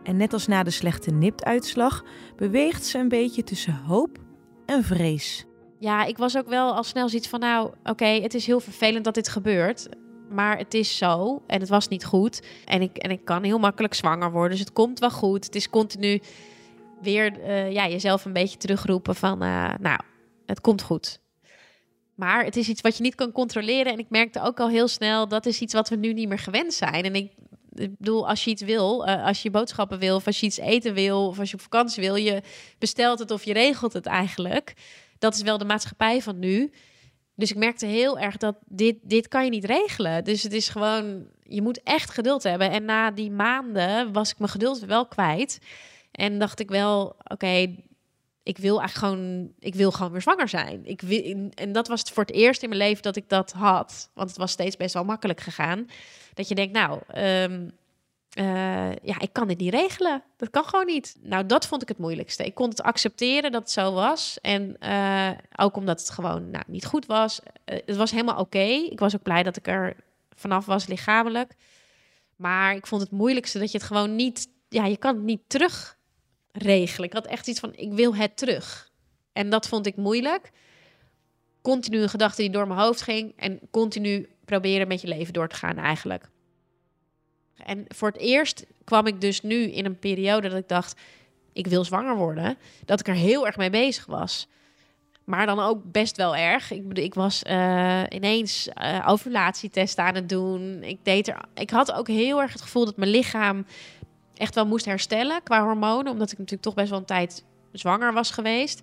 En 0.02 0.16
net 0.16 0.32
als 0.32 0.46
na 0.46 0.62
de 0.62 0.70
slechte 0.70 1.10
NIPT-uitslag 1.10 2.04
beweegt 2.36 2.84
ze 2.84 2.98
een 2.98 3.08
beetje 3.08 3.44
tussen 3.44 3.74
hoop 3.74 4.18
en 4.66 4.84
vrees. 4.84 5.44
Ja, 5.78 6.04
ik 6.04 6.16
was 6.16 6.36
ook 6.36 6.48
wel 6.48 6.74
al 6.74 6.82
snel 6.82 7.08
zoiets 7.08 7.28
van, 7.28 7.40
nou, 7.40 7.70
oké, 7.84 8.04
het 8.04 8.34
is 8.34 8.46
heel 8.46 8.60
vervelend 8.60 9.04
dat 9.04 9.14
dit 9.14 9.28
gebeurt 9.28 9.88
maar 10.32 10.58
het 10.58 10.74
is 10.74 10.96
zo 10.96 11.42
en 11.46 11.60
het 11.60 11.68
was 11.68 11.88
niet 11.88 12.04
goed. 12.04 12.42
En 12.64 12.82
ik, 12.82 12.96
en 12.96 13.10
ik 13.10 13.24
kan 13.24 13.42
heel 13.42 13.58
makkelijk 13.58 13.94
zwanger 13.94 14.30
worden, 14.30 14.50
dus 14.50 14.60
het 14.60 14.72
komt 14.72 14.98
wel 14.98 15.10
goed. 15.10 15.44
Het 15.44 15.54
is 15.54 15.70
continu 15.70 16.20
weer 17.00 17.38
uh, 17.38 17.72
ja, 17.72 17.88
jezelf 17.88 18.24
een 18.24 18.32
beetje 18.32 18.58
terugroepen 18.58 19.14
van, 19.14 19.42
uh, 19.42 19.74
nou, 19.80 20.00
het 20.46 20.60
komt 20.60 20.82
goed. 20.82 21.20
Maar 22.14 22.44
het 22.44 22.56
is 22.56 22.68
iets 22.68 22.80
wat 22.80 22.96
je 22.96 23.02
niet 23.02 23.14
kan 23.14 23.32
controleren. 23.32 23.92
En 23.92 23.98
ik 23.98 24.10
merkte 24.10 24.42
ook 24.42 24.60
al 24.60 24.68
heel 24.68 24.88
snel, 24.88 25.28
dat 25.28 25.46
is 25.46 25.60
iets 25.60 25.74
wat 25.74 25.88
we 25.88 25.96
nu 25.96 26.12
niet 26.12 26.28
meer 26.28 26.38
gewend 26.38 26.74
zijn. 26.74 27.04
En 27.04 27.14
ik, 27.14 27.32
ik 27.74 27.98
bedoel, 27.98 28.28
als 28.28 28.44
je 28.44 28.50
iets 28.50 28.62
wil, 28.62 29.08
uh, 29.08 29.26
als 29.26 29.42
je 29.42 29.50
boodschappen 29.50 29.98
wil, 29.98 30.16
of 30.16 30.26
als 30.26 30.40
je 30.40 30.46
iets 30.46 30.58
eten 30.58 30.94
wil, 30.94 31.26
of 31.26 31.38
als 31.38 31.50
je 31.50 31.56
op 31.56 31.62
vakantie 31.62 32.02
wil, 32.02 32.16
je 32.16 32.42
bestelt 32.78 33.18
het 33.18 33.30
of 33.30 33.44
je 33.44 33.52
regelt 33.52 33.92
het 33.92 34.06
eigenlijk. 34.06 34.74
Dat 35.18 35.34
is 35.34 35.42
wel 35.42 35.58
de 35.58 35.64
maatschappij 35.64 36.22
van 36.22 36.38
nu. 36.38 36.72
Dus 37.34 37.50
ik 37.50 37.56
merkte 37.56 37.86
heel 37.86 38.18
erg 38.18 38.36
dat 38.36 38.56
dit, 38.66 38.96
dit 39.02 39.28
kan 39.28 39.44
je 39.44 39.50
niet 39.50 39.64
regelen. 39.64 40.24
Dus 40.24 40.42
het 40.42 40.52
is 40.52 40.68
gewoon, 40.68 41.26
je 41.42 41.62
moet 41.62 41.82
echt 41.82 42.10
geduld 42.10 42.42
hebben. 42.42 42.70
En 42.70 42.84
na 42.84 43.10
die 43.10 43.30
maanden 43.30 44.12
was 44.12 44.30
ik 44.30 44.38
mijn 44.38 44.50
geduld 44.50 44.78
wel 44.78 45.06
kwijt. 45.06 45.58
En 46.12 46.38
dacht 46.38 46.60
ik 46.60 46.68
wel, 46.68 47.16
oké, 47.24 47.74
ik 48.42 48.58
wil 48.58 48.80
eigenlijk 48.80 49.14
gewoon, 49.14 49.52
ik 49.58 49.74
wil 49.74 49.90
gewoon 49.90 50.12
weer 50.12 50.22
zwanger 50.22 50.48
zijn. 50.48 50.80
Ik 50.84 51.00
wil, 51.00 51.50
en 51.54 51.72
dat 51.72 51.88
was 51.88 52.00
het 52.00 52.10
voor 52.10 52.24
het 52.24 52.34
eerst 52.34 52.62
in 52.62 52.68
mijn 52.68 52.80
leven 52.80 53.02
dat 53.02 53.16
ik 53.16 53.28
dat 53.28 53.52
had. 53.52 54.10
Want 54.14 54.28
het 54.28 54.38
was 54.38 54.50
steeds 54.50 54.76
best 54.76 54.94
wel 54.94 55.04
makkelijk 55.04 55.40
gegaan. 55.40 55.86
Dat 56.34 56.48
je 56.48 56.54
denkt, 56.54 56.72
nou, 56.72 57.00
um, 57.16 57.72
uh, 58.38 58.94
ja, 59.02 59.18
ik 59.18 59.32
kan 59.32 59.48
dit 59.48 59.58
niet 59.58 59.74
regelen. 59.74 60.22
Dat 60.36 60.50
kan 60.50 60.64
gewoon 60.64 60.86
niet. 60.86 61.16
Nou, 61.20 61.46
dat 61.46 61.66
vond 61.66 61.82
ik 61.82 61.88
het 61.88 61.98
moeilijkste. 61.98 62.44
Ik 62.44 62.54
kon 62.54 62.68
het 62.68 62.82
accepteren 62.82 63.52
dat 63.52 63.62
het 63.62 63.70
zo 63.70 63.92
was. 63.92 64.38
En 64.40 64.76
uh, 64.80 65.30
ook 65.56 65.76
omdat 65.76 66.00
het 66.00 66.10
gewoon 66.10 66.50
nou, 66.50 66.64
niet 66.66 66.84
goed 66.84 67.06
was. 67.06 67.40
Uh, 67.42 67.78
het 67.86 67.96
was 67.96 68.10
helemaal 68.10 68.38
oké. 68.38 68.58
Ik 68.90 68.98
was 68.98 69.14
ook 69.14 69.22
blij 69.22 69.42
dat 69.42 69.56
ik 69.56 69.66
er 69.66 69.96
vanaf 70.34 70.66
was 70.66 70.86
lichamelijk. 70.86 71.54
Maar 72.36 72.74
ik 72.74 72.86
vond 72.86 73.02
het 73.02 73.10
moeilijkste 73.10 73.58
dat 73.58 73.72
je 73.72 73.78
het 73.78 73.86
gewoon 73.86 74.16
niet... 74.16 74.48
Ja, 74.68 74.84
je 74.84 74.96
kan 74.96 75.14
het 75.14 75.24
niet 75.24 75.42
terug 75.46 75.96
regelen. 76.52 77.08
Ik 77.08 77.14
had 77.14 77.26
echt 77.26 77.48
iets 77.48 77.60
van, 77.60 77.72
ik 77.74 77.92
wil 77.92 78.14
het 78.14 78.36
terug. 78.36 78.90
En 79.32 79.50
dat 79.50 79.68
vond 79.68 79.86
ik 79.86 79.96
moeilijk. 79.96 80.50
Continu 81.62 81.98
een 81.98 82.08
gedachte 82.08 82.42
die 82.42 82.50
door 82.50 82.66
mijn 82.66 82.80
hoofd 82.80 83.02
ging. 83.02 83.32
En 83.36 83.60
continu 83.70 84.28
proberen 84.44 84.88
met 84.88 85.00
je 85.00 85.08
leven 85.08 85.32
door 85.32 85.48
te 85.48 85.56
gaan 85.56 85.78
eigenlijk. 85.78 86.28
En 87.56 87.84
voor 87.88 88.08
het 88.08 88.20
eerst 88.20 88.66
kwam 88.84 89.06
ik 89.06 89.20
dus 89.20 89.40
nu 89.40 89.54
in 89.54 89.84
een 89.84 89.98
periode 89.98 90.48
dat 90.48 90.58
ik 90.58 90.68
dacht, 90.68 91.00
ik 91.52 91.66
wil 91.66 91.84
zwanger 91.84 92.16
worden, 92.16 92.56
dat 92.84 93.00
ik 93.00 93.08
er 93.08 93.14
heel 93.14 93.46
erg 93.46 93.56
mee 93.56 93.70
bezig 93.70 94.06
was. 94.06 94.48
Maar 95.24 95.46
dan 95.46 95.60
ook 95.60 95.92
best 95.92 96.16
wel 96.16 96.36
erg. 96.36 96.70
Ik, 96.70 96.98
ik 96.98 97.14
was 97.14 97.42
uh, 97.46 98.02
ineens 98.08 98.68
uh, 98.82 99.06
ovulatietesten 99.08 100.04
aan 100.04 100.14
het 100.14 100.28
doen. 100.28 100.82
Ik, 100.82 100.98
deed 101.02 101.28
er, 101.28 101.44
ik 101.54 101.70
had 101.70 101.92
ook 101.92 102.08
heel 102.08 102.40
erg 102.40 102.52
het 102.52 102.62
gevoel 102.62 102.84
dat 102.84 102.96
mijn 102.96 103.10
lichaam 103.10 103.66
echt 104.42 104.54
wel 104.54 104.66
moest 104.66 104.84
herstellen 104.84 105.42
qua 105.42 105.64
hormonen. 105.64 106.12
Omdat 106.12 106.32
ik 106.32 106.38
natuurlijk 106.38 106.62
toch 106.62 106.74
best 106.74 106.90
wel 106.90 106.98
een 106.98 107.04
tijd 107.04 107.44
zwanger 107.72 108.12
was 108.12 108.30
geweest. 108.30 108.82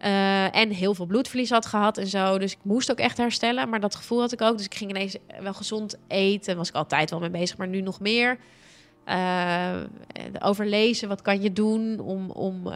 Uh, 0.00 0.56
en 0.56 0.70
heel 0.70 0.94
veel 0.94 1.06
bloedverlies 1.06 1.50
had 1.50 1.66
gehad 1.66 1.98
en 1.98 2.06
zo. 2.06 2.38
Dus 2.38 2.52
ik 2.52 2.58
moest 2.62 2.90
ook 2.90 2.98
echt 2.98 3.16
herstellen. 3.16 3.68
Maar 3.68 3.80
dat 3.80 3.94
gevoel 3.94 4.20
had 4.20 4.32
ik 4.32 4.40
ook. 4.40 4.56
Dus 4.56 4.66
ik 4.66 4.74
ging 4.74 4.90
ineens 4.90 5.16
wel 5.40 5.54
gezond 5.54 5.98
eten. 6.08 6.56
Was 6.56 6.68
ik 6.68 6.74
altijd 6.74 7.10
wel 7.10 7.20
mee 7.20 7.30
bezig, 7.30 7.56
maar 7.56 7.68
nu 7.68 7.80
nog 7.80 8.00
meer. 8.00 8.38
Uh, 9.06 9.76
overlezen, 10.38 11.08
wat 11.08 11.22
kan 11.22 11.42
je 11.42 11.52
doen 11.52 12.00
om, 12.00 12.30
om 12.30 12.66
uh, 12.66 12.74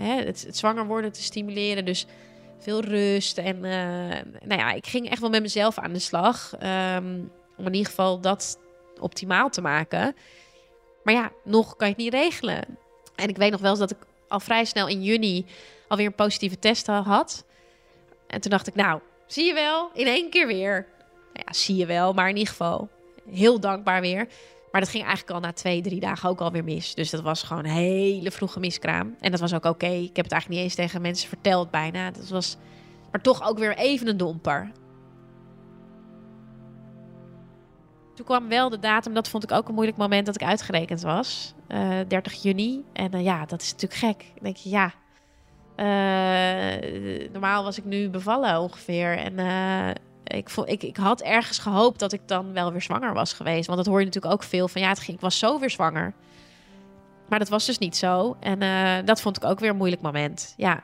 hè, 0.00 0.22
het, 0.24 0.46
zwanger 0.50 0.86
worden 0.86 1.12
te 1.12 1.22
stimuleren. 1.22 1.84
Dus 1.84 2.06
veel 2.58 2.80
rust. 2.80 3.38
En 3.38 3.60
nou 4.44 4.60
ja, 4.60 4.72
ik 4.72 4.86
ging 4.86 5.10
echt 5.10 5.20
wel 5.20 5.30
met 5.30 5.42
mezelf 5.42 5.78
aan 5.78 5.92
de 5.92 5.98
slag. 5.98 6.52
Um, 6.96 7.30
om 7.56 7.66
in 7.66 7.72
ieder 7.72 7.88
geval 7.88 8.20
dat 8.20 8.58
optimaal 9.00 9.50
te 9.50 9.60
maken. 9.60 10.14
Maar 11.02 11.14
ja, 11.14 11.30
nog 11.44 11.76
kan 11.76 11.88
je 11.88 11.94
het 11.94 12.02
niet 12.02 12.12
regelen. 12.12 12.64
En 13.14 13.28
ik 13.28 13.36
weet 13.36 13.50
nog 13.50 13.60
wel 13.60 13.70
eens 13.70 13.78
dat 13.78 13.90
ik 13.90 13.98
al 14.28 14.40
vrij 14.40 14.64
snel 14.64 14.88
in 14.88 15.02
juni 15.02 15.46
alweer 15.88 16.06
een 16.06 16.14
positieve 16.14 16.58
test 16.58 16.86
had. 16.86 17.44
En 18.26 18.40
toen 18.40 18.50
dacht 18.50 18.66
ik, 18.66 18.74
nou, 18.74 19.00
zie 19.26 19.44
je 19.44 19.54
wel, 19.54 19.90
in 19.94 20.06
één 20.06 20.30
keer 20.30 20.46
weer. 20.46 20.86
Nou 21.32 21.44
ja, 21.46 21.52
zie 21.52 21.76
je 21.76 21.86
wel, 21.86 22.12
maar 22.12 22.28
in 22.28 22.36
ieder 22.36 22.50
geval 22.50 22.88
heel 23.30 23.60
dankbaar 23.60 24.00
weer. 24.00 24.28
Maar 24.72 24.80
dat 24.80 24.90
ging 24.90 25.04
eigenlijk 25.04 25.34
al 25.34 25.40
na 25.40 25.52
twee, 25.52 25.80
drie 25.80 26.00
dagen 26.00 26.28
ook 26.28 26.40
alweer 26.40 26.64
mis. 26.64 26.94
Dus 26.94 27.10
dat 27.10 27.20
was 27.20 27.42
gewoon 27.42 27.64
een 27.64 27.70
hele 27.70 28.30
vroege 28.30 28.60
miskraam. 28.60 29.16
En 29.20 29.30
dat 29.30 29.40
was 29.40 29.54
ook 29.54 29.64
oké. 29.64 29.86
Ik 29.86 30.16
heb 30.16 30.24
het 30.24 30.32
eigenlijk 30.32 30.48
niet 30.48 30.58
eens 30.58 30.74
tegen 30.74 31.02
mensen 31.02 31.28
verteld 31.28 31.70
bijna. 31.70 32.10
Dat 32.10 32.28
was 32.28 32.56
maar 33.10 33.20
toch 33.20 33.48
ook 33.48 33.58
weer 33.58 33.76
even 33.76 34.08
een 34.08 34.16
domper. 34.16 34.70
Toen 38.20 38.28
kwam 38.28 38.48
wel 38.48 38.68
de 38.68 38.78
datum, 38.78 39.14
dat 39.14 39.28
vond 39.28 39.44
ik 39.44 39.52
ook 39.52 39.68
een 39.68 39.74
moeilijk 39.74 39.98
moment 39.98 40.26
dat 40.26 40.34
ik 40.34 40.42
uitgerekend 40.42 41.02
was. 41.02 41.54
Uh, 41.68 42.00
eh, 42.00 42.08
30 42.08 42.42
juni. 42.42 42.84
En 42.92 43.14
uh, 43.14 43.24
ja, 43.24 43.46
dat 43.46 43.62
is 43.62 43.72
natuurlijk 43.72 44.00
gek. 44.00 44.18
Dan 44.18 44.42
denk 44.42 44.56
je, 44.56 44.70
ja. 44.70 44.92
Uh, 45.76 47.28
normaal 47.32 47.64
was 47.64 47.78
ik 47.78 47.84
nu 47.84 48.08
bevallen 48.08 48.60
ongeveer. 48.60 49.18
En 49.18 49.38
ik, 50.24 50.50
ik, 50.64 50.82
ik 50.82 50.96
had 50.96 51.20
ergens 51.20 51.58
gehoopt 51.58 51.98
dat 51.98 52.12
ik 52.12 52.20
dan 52.26 52.52
wel 52.52 52.72
weer 52.72 52.82
zwanger 52.82 53.12
was 53.12 53.32
geweest. 53.32 53.66
Want 53.66 53.78
dat 53.78 53.86
hoor 53.86 53.98
je 53.98 54.06
natuurlijk 54.06 54.34
ook 54.34 54.42
veel 54.42 54.68
van 54.68 54.80
ja, 54.80 54.88
het 54.88 55.00
ging, 55.00 55.16
ik 55.16 55.22
was 55.22 55.38
zo 55.38 55.58
weer 55.58 55.70
zwanger. 55.70 56.14
Maar 57.28 57.38
dat 57.38 57.48
was 57.48 57.66
dus 57.66 57.78
niet 57.78 57.96
zo. 57.96 58.36
En 58.40 59.04
dat 59.04 59.20
vond 59.20 59.36
ik 59.36 59.44
ook 59.44 59.60
weer 59.60 59.70
een 59.70 59.76
moeilijk 59.76 60.02
moment. 60.02 60.54
Ja. 60.56 60.82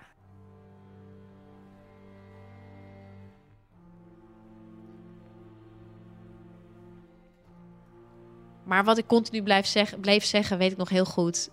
Maar 8.66 8.84
wat 8.84 8.98
ik 8.98 9.06
continu 9.06 9.42
blijf 9.42 9.66
zeg, 9.66 10.00
bleef 10.00 10.24
zeggen, 10.24 10.58
weet 10.58 10.72
ik 10.72 10.76
nog 10.76 10.88
heel 10.88 11.04
goed. 11.04 11.50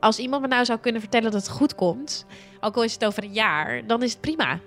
Als 0.00 0.18
iemand 0.18 0.42
me 0.42 0.48
nou 0.48 0.64
zou 0.64 0.78
kunnen 0.78 1.00
vertellen 1.00 1.30
dat 1.30 1.40
het 1.40 1.50
goed 1.50 1.74
komt, 1.74 2.26
ook 2.60 2.76
al 2.76 2.84
is 2.84 2.92
het 2.92 3.04
over 3.04 3.24
een 3.24 3.32
jaar, 3.32 3.86
dan 3.86 4.02
is 4.02 4.12
het 4.12 4.20
prima. 4.20 4.60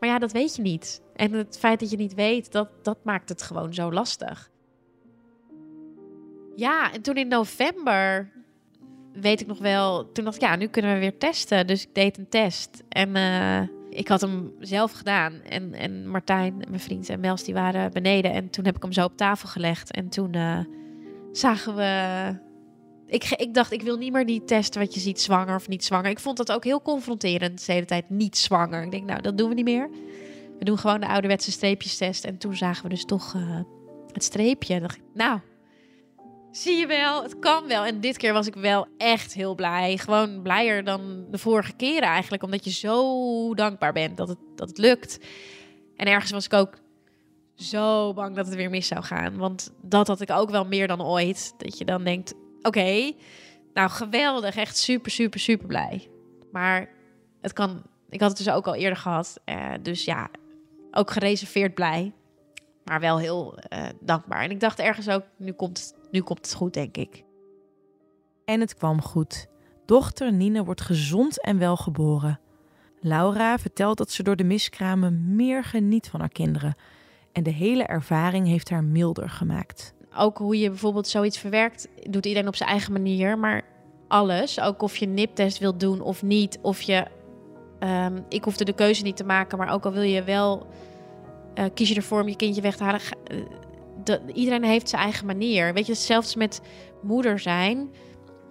Maar 0.00 0.08
ja, 0.08 0.18
dat 0.18 0.32
weet 0.32 0.56
je 0.56 0.62
niet. 0.62 1.02
En 1.14 1.32
het 1.32 1.58
feit 1.58 1.80
dat 1.80 1.90
je 1.90 1.96
niet 1.96 2.14
weet, 2.14 2.52
dat, 2.52 2.68
dat 2.82 2.98
maakt 3.04 3.28
het 3.28 3.42
gewoon 3.42 3.74
zo 3.74 3.92
lastig. 3.92 4.50
Ja, 6.56 6.92
en 6.92 7.02
toen 7.02 7.16
in 7.16 7.28
november 7.28 8.30
weet 9.12 9.40
ik 9.40 9.46
nog 9.46 9.58
wel. 9.58 10.12
Toen 10.12 10.24
dacht 10.24 10.36
ik, 10.36 10.42
ja, 10.42 10.56
nu 10.56 10.66
kunnen 10.66 10.94
we 10.94 10.98
weer 10.98 11.18
testen. 11.18 11.66
Dus 11.66 11.82
ik 11.82 11.94
deed 11.94 12.18
een 12.18 12.28
test. 12.28 12.82
En 12.88 13.16
uh, 13.16 13.60
ik 13.90 14.08
had 14.08 14.20
hem 14.20 14.54
zelf 14.58 14.92
gedaan. 14.92 15.32
En, 15.32 15.74
en 15.74 16.08
Martijn, 16.08 16.56
mijn 16.68 16.80
vriend 16.80 17.08
en 17.08 17.20
Mels, 17.20 17.44
die 17.44 17.54
waren 17.54 17.92
beneden. 17.92 18.32
En 18.32 18.50
toen 18.50 18.64
heb 18.64 18.76
ik 18.76 18.82
hem 18.82 18.92
zo 18.92 19.04
op 19.04 19.16
tafel 19.16 19.48
gelegd. 19.48 19.90
En 19.90 20.08
toen 20.08 20.36
uh, 20.36 20.58
zagen 21.32 21.76
we. 21.76 22.48
Ik, 23.06 23.24
ik 23.24 23.54
dacht, 23.54 23.72
ik 23.72 23.82
wil 23.82 23.96
niet 23.96 24.12
meer 24.12 24.26
die 24.26 24.44
testen 24.44 24.80
wat 24.80 24.94
je 24.94 25.00
ziet, 25.00 25.20
zwanger 25.20 25.54
of 25.54 25.68
niet 25.68 25.84
zwanger. 25.84 26.10
Ik 26.10 26.18
vond 26.18 26.36
dat 26.36 26.52
ook 26.52 26.64
heel 26.64 26.82
confronterend, 26.82 27.66
de 27.66 27.72
hele 27.72 27.86
tijd 27.86 28.10
niet 28.10 28.38
zwanger. 28.38 28.82
Ik 28.82 28.90
denk, 28.90 29.06
nou, 29.06 29.20
dat 29.20 29.38
doen 29.38 29.48
we 29.48 29.54
niet 29.54 29.64
meer. 29.64 29.90
We 30.58 30.64
doen 30.64 30.78
gewoon 30.78 31.00
de 31.00 31.08
ouderwetse 31.08 31.50
streepjestest. 31.50 32.24
En 32.24 32.38
toen 32.38 32.56
zagen 32.56 32.82
we 32.82 32.88
dus 32.88 33.04
toch 33.04 33.34
uh, 33.34 33.60
het 34.12 34.24
streepje. 34.24 34.74
En 34.74 34.80
dacht 34.80 34.96
ik, 34.96 35.02
nou, 35.14 35.40
zie 36.50 36.76
je 36.76 36.86
wel, 36.86 37.22
het 37.22 37.38
kan 37.38 37.66
wel. 37.66 37.84
En 37.84 38.00
dit 38.00 38.16
keer 38.16 38.32
was 38.32 38.46
ik 38.46 38.54
wel 38.54 38.86
echt 38.96 39.34
heel 39.34 39.54
blij. 39.54 39.96
Gewoon 39.96 40.42
blijer 40.42 40.84
dan 40.84 41.26
de 41.30 41.38
vorige 41.38 41.72
keren 41.72 42.08
eigenlijk. 42.08 42.42
Omdat 42.42 42.64
je 42.64 42.70
zo 42.70 43.54
dankbaar 43.54 43.92
bent 43.92 44.16
dat 44.16 44.28
het, 44.28 44.38
dat 44.56 44.68
het 44.68 44.78
lukt. 44.78 45.18
En 45.96 46.06
ergens 46.06 46.30
was 46.30 46.44
ik 46.44 46.52
ook 46.52 46.78
zo 47.60 48.12
bang 48.14 48.36
dat 48.36 48.46
het 48.46 48.54
weer 48.54 48.70
mis 48.70 48.86
zou 48.86 49.02
gaan. 49.02 49.36
Want 49.36 49.72
dat 49.82 50.06
had 50.06 50.20
ik 50.20 50.30
ook 50.30 50.50
wel 50.50 50.64
meer 50.64 50.86
dan 50.86 51.02
ooit. 51.02 51.54
Dat 51.56 51.78
je 51.78 51.84
dan 51.84 52.04
denkt, 52.04 52.34
oké, 52.62 53.12
nou 53.74 53.90
geweldig. 53.90 54.56
Echt 54.56 54.76
super, 54.76 55.10
super, 55.10 55.40
super 55.40 55.66
blij. 55.66 56.08
Maar 56.52 56.88
het 57.40 57.52
kan... 57.52 57.82
Ik 58.08 58.20
had 58.20 58.28
het 58.28 58.38
dus 58.38 58.54
ook 58.54 58.66
al 58.66 58.74
eerder 58.74 58.98
gehad. 58.98 59.40
Uh, 59.46 59.72
dus 59.82 60.04
ja, 60.04 60.30
ook 60.90 61.10
gereserveerd 61.10 61.74
blij. 61.74 62.12
Maar 62.84 63.00
wel 63.00 63.18
heel 63.18 63.58
uh, 63.72 63.86
dankbaar. 64.00 64.42
En 64.42 64.50
ik 64.50 64.60
dacht 64.60 64.78
ergens 64.78 65.08
ook, 65.08 65.24
nu 65.36 65.52
komt, 65.52 65.94
nu 66.10 66.20
komt 66.20 66.44
het 66.44 66.54
goed, 66.54 66.74
denk 66.74 66.96
ik. 66.96 67.24
En 68.44 68.60
het 68.60 68.74
kwam 68.74 69.02
goed. 69.02 69.46
Dochter 69.86 70.32
Nine 70.32 70.64
wordt 70.64 70.80
gezond 70.80 71.40
en 71.42 71.58
wel 71.58 71.76
geboren. 71.76 72.40
Laura 73.00 73.58
vertelt 73.58 73.98
dat 73.98 74.10
ze 74.10 74.22
door 74.22 74.36
de 74.36 74.44
miskramen 74.44 75.34
meer 75.36 75.64
geniet 75.64 76.08
van 76.08 76.20
haar 76.20 76.28
kinderen. 76.28 76.76
En 77.32 77.42
de 77.42 77.52
hele 77.52 77.82
ervaring 77.82 78.46
heeft 78.46 78.70
haar 78.70 78.84
milder 78.84 79.28
gemaakt. 79.28 79.94
Ook 80.16 80.38
hoe 80.38 80.58
je 80.58 80.68
bijvoorbeeld 80.68 81.08
zoiets 81.08 81.38
verwerkt, 81.38 81.88
doet 82.10 82.26
iedereen 82.26 82.48
op 82.48 82.56
zijn 82.56 82.70
eigen 82.70 82.92
manier. 82.92 83.38
Maar 83.38 83.62
alles, 84.08 84.60
ook 84.60 84.82
of 84.82 84.96
je 84.96 85.06
niptest 85.06 85.58
wilt 85.58 85.80
doen 85.80 86.00
of 86.00 86.22
niet, 86.22 86.58
of 86.62 86.80
je 86.80 87.06
Um, 87.84 88.24
ik 88.28 88.44
hoefde 88.44 88.64
de 88.64 88.72
keuze 88.72 89.02
niet 89.02 89.16
te 89.16 89.24
maken, 89.24 89.58
maar 89.58 89.72
ook 89.72 89.84
al 89.84 89.92
wil 89.92 90.02
je 90.02 90.22
wel, 90.22 90.66
uh, 91.54 91.64
kies 91.74 91.88
je 91.88 91.94
ervoor 91.94 92.20
om 92.20 92.28
je 92.28 92.36
kindje 92.36 92.60
weg 92.60 92.76
te 92.76 92.84
halen. 92.84 93.00
De, 94.04 94.20
iedereen 94.34 94.64
heeft 94.64 94.88
zijn 94.88 95.02
eigen 95.02 95.26
manier. 95.26 95.74
Weet 95.74 95.86
je, 95.86 95.94
zelfs 95.94 96.34
met 96.34 96.60
moeder 97.02 97.38
zijn, 97.38 97.90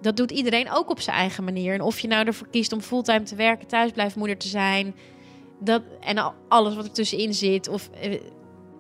dat 0.01 0.17
doet 0.17 0.31
iedereen 0.31 0.71
ook 0.71 0.89
op 0.89 0.99
zijn 0.99 1.15
eigen 1.15 1.43
manier. 1.43 1.73
En 1.73 1.81
of 1.81 1.99
je 1.99 2.07
nou 2.07 2.25
ervoor 2.25 2.47
kiest 2.47 2.71
om 2.71 2.81
fulltime 2.81 3.23
te 3.23 3.35
werken, 3.35 3.67
thuisblijfmoeder 3.67 4.37
te 4.37 4.47
zijn, 4.47 4.95
dat, 5.59 5.81
en 5.99 6.33
alles 6.47 6.75
wat 6.75 6.85
er 6.85 6.91
tussenin 6.91 7.33
zit. 7.33 7.67
Of, 7.67 7.89
uh, 8.03 8.19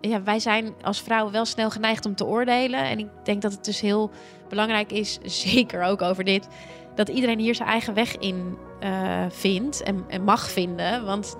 ja, 0.01 0.23
wij 0.23 0.39
zijn 0.39 0.73
als 0.81 1.01
vrouwen 1.01 1.33
wel 1.33 1.45
snel 1.45 1.69
geneigd 1.69 2.05
om 2.05 2.15
te 2.15 2.25
oordelen. 2.25 2.83
En 2.83 2.99
ik 2.99 3.07
denk 3.23 3.41
dat 3.41 3.51
het 3.51 3.65
dus 3.65 3.81
heel 3.81 4.11
belangrijk 4.49 4.91
is, 4.91 5.19
zeker 5.45 5.83
ook 5.83 6.01
over 6.01 6.23
dit, 6.23 6.47
dat 6.95 7.09
iedereen 7.09 7.39
hier 7.39 7.55
zijn 7.55 7.69
eigen 7.69 7.93
weg 7.93 8.17
in 8.17 8.57
uh, 8.83 9.25
vindt 9.29 9.83
en, 9.83 10.05
en, 10.07 10.23
mag 10.23 10.49
vinden. 10.49 11.05
Want 11.05 11.37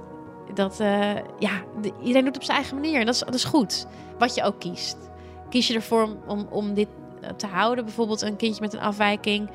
dat, 0.54 0.80
uh, 0.80 1.16
ja, 1.40 1.64
iedereen 2.02 2.26
doet 2.26 2.36
op 2.36 2.44
zijn 2.44 2.58
eigen 2.58 2.76
manier. 2.76 3.00
En 3.00 3.06
dat 3.06 3.16
is, 3.16 3.20
dat 3.20 3.34
is 3.34 3.44
goed. 3.44 3.88
Wat 4.18 4.36
je 4.36 4.44
ook 4.44 4.60
kiest. 4.60 4.98
Kies 5.50 5.68
je 5.68 5.74
ervoor 5.74 6.18
om, 6.28 6.48
om 6.50 6.74
dit 6.74 6.88
eh, 7.22 7.30
te 7.30 7.48
houden, 7.48 7.86
bijvoorbeeld 7.86 8.22
een 8.22 8.36
kindje 8.36 8.62
met 8.62 8.74
een 8.74 8.80
afwijking. 8.80 9.50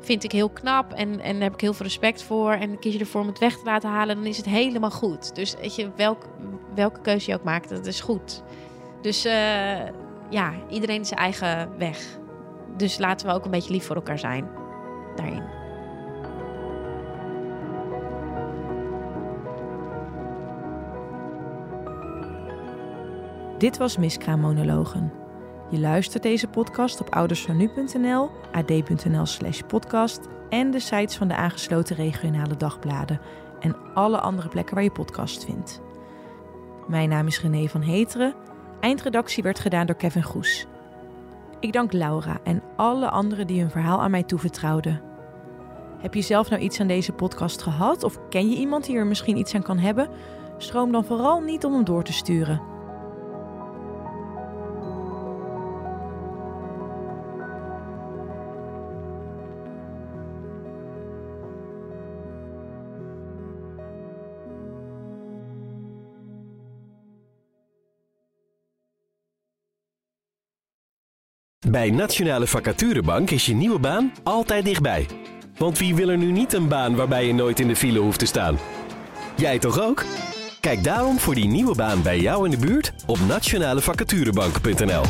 Vind 0.00 0.24
ik 0.24 0.32
heel 0.32 0.48
knap 0.48 0.92
en, 0.92 1.20
en 1.20 1.40
heb 1.40 1.54
ik 1.54 1.60
heel 1.60 1.72
veel 1.72 1.86
respect 1.86 2.22
voor. 2.22 2.52
En 2.52 2.78
kies 2.78 2.92
je 2.92 2.98
ervoor 2.98 3.20
om 3.20 3.26
het 3.26 3.38
weg 3.38 3.58
te 3.58 3.64
laten 3.64 3.90
halen, 3.90 4.16
dan 4.16 4.26
is 4.26 4.36
het 4.36 4.46
helemaal 4.46 4.90
goed. 4.90 5.34
Dus 5.34 5.54
weet 5.60 5.74
je, 5.74 5.90
welk, 5.96 6.22
welke 6.74 7.00
keuze 7.00 7.30
je 7.30 7.36
ook 7.36 7.44
maakt, 7.44 7.68
dat 7.68 7.86
is 7.86 8.00
goed. 8.00 8.42
Dus 9.02 9.26
uh, 9.26 9.32
ja, 10.30 10.52
iedereen 10.68 11.04
zijn 11.04 11.20
eigen 11.20 11.78
weg. 11.78 12.18
Dus 12.76 12.98
laten 12.98 13.26
we 13.26 13.32
ook 13.32 13.44
een 13.44 13.50
beetje 13.50 13.72
lief 13.72 13.84
voor 13.84 13.96
elkaar 13.96 14.18
zijn 14.18 14.48
daarin. 15.16 15.42
Dit 23.58 23.76
was 23.76 23.96
Miskraammonologen. 23.96 25.12
Je 25.70 25.80
luistert 25.80 26.22
deze 26.22 26.48
podcast 26.48 27.00
op 27.00 27.14
oudersvanu.nl, 27.14 28.30
ad.nl 28.52 29.26
slash 29.26 29.60
podcast 29.66 30.20
en 30.48 30.70
de 30.70 30.80
sites 30.80 31.16
van 31.16 31.28
de 31.28 31.34
aangesloten 31.34 31.96
regionale 31.96 32.56
dagbladen 32.56 33.20
en 33.60 33.76
alle 33.94 34.20
andere 34.20 34.48
plekken 34.48 34.74
waar 34.74 34.84
je 34.84 34.90
podcast 34.90 35.44
vindt. 35.44 35.80
Mijn 36.88 37.08
naam 37.08 37.26
is 37.26 37.40
René 37.40 37.68
van 37.68 37.80
Heteren. 37.80 38.34
Eindredactie 38.80 39.42
werd 39.42 39.58
gedaan 39.58 39.86
door 39.86 39.96
Kevin 39.96 40.22
Goes. 40.22 40.66
Ik 41.60 41.72
dank 41.72 41.92
Laura 41.92 42.38
en 42.42 42.62
alle 42.76 43.10
anderen 43.10 43.46
die 43.46 43.60
hun 43.60 43.70
verhaal 43.70 44.00
aan 44.00 44.10
mij 44.10 44.22
toevertrouwden. 44.22 45.02
Heb 45.98 46.14
je 46.14 46.22
zelf 46.22 46.50
nou 46.50 46.62
iets 46.62 46.80
aan 46.80 46.86
deze 46.86 47.12
podcast 47.12 47.62
gehad 47.62 48.02
of 48.02 48.28
ken 48.28 48.50
je 48.50 48.56
iemand 48.56 48.84
die 48.84 48.96
er 48.96 49.06
misschien 49.06 49.36
iets 49.36 49.54
aan 49.54 49.62
kan 49.62 49.78
hebben? 49.78 50.08
Stroom 50.58 50.92
dan 50.92 51.04
vooral 51.04 51.40
niet 51.40 51.64
om 51.64 51.72
hem 51.72 51.84
door 51.84 52.02
te 52.02 52.12
sturen. 52.12 52.75
Bij 71.76 71.90
Nationale 71.90 72.46
Vacaturebank 72.46 73.30
is 73.30 73.46
je 73.46 73.54
nieuwe 73.54 73.78
baan 73.78 74.12
altijd 74.22 74.64
dichtbij. 74.64 75.06
Want 75.56 75.78
wie 75.78 75.94
wil 75.94 76.08
er 76.08 76.16
nu 76.16 76.30
niet 76.32 76.52
een 76.52 76.68
baan 76.68 76.96
waarbij 76.96 77.26
je 77.26 77.34
nooit 77.34 77.60
in 77.60 77.68
de 77.68 77.76
file 77.76 77.98
hoeft 77.98 78.18
te 78.18 78.26
staan? 78.26 78.58
Jij 79.34 79.58
toch 79.58 79.80
ook? 79.80 80.04
Kijk 80.60 80.84
daarom 80.84 81.18
voor 81.18 81.34
die 81.34 81.46
nieuwe 81.46 81.74
baan 81.74 82.02
bij 82.02 82.20
jou 82.20 82.44
in 82.44 82.50
de 82.50 82.66
buurt 82.66 82.92
op 83.06 83.18
nationalevacaturebank.nl. 83.28 85.02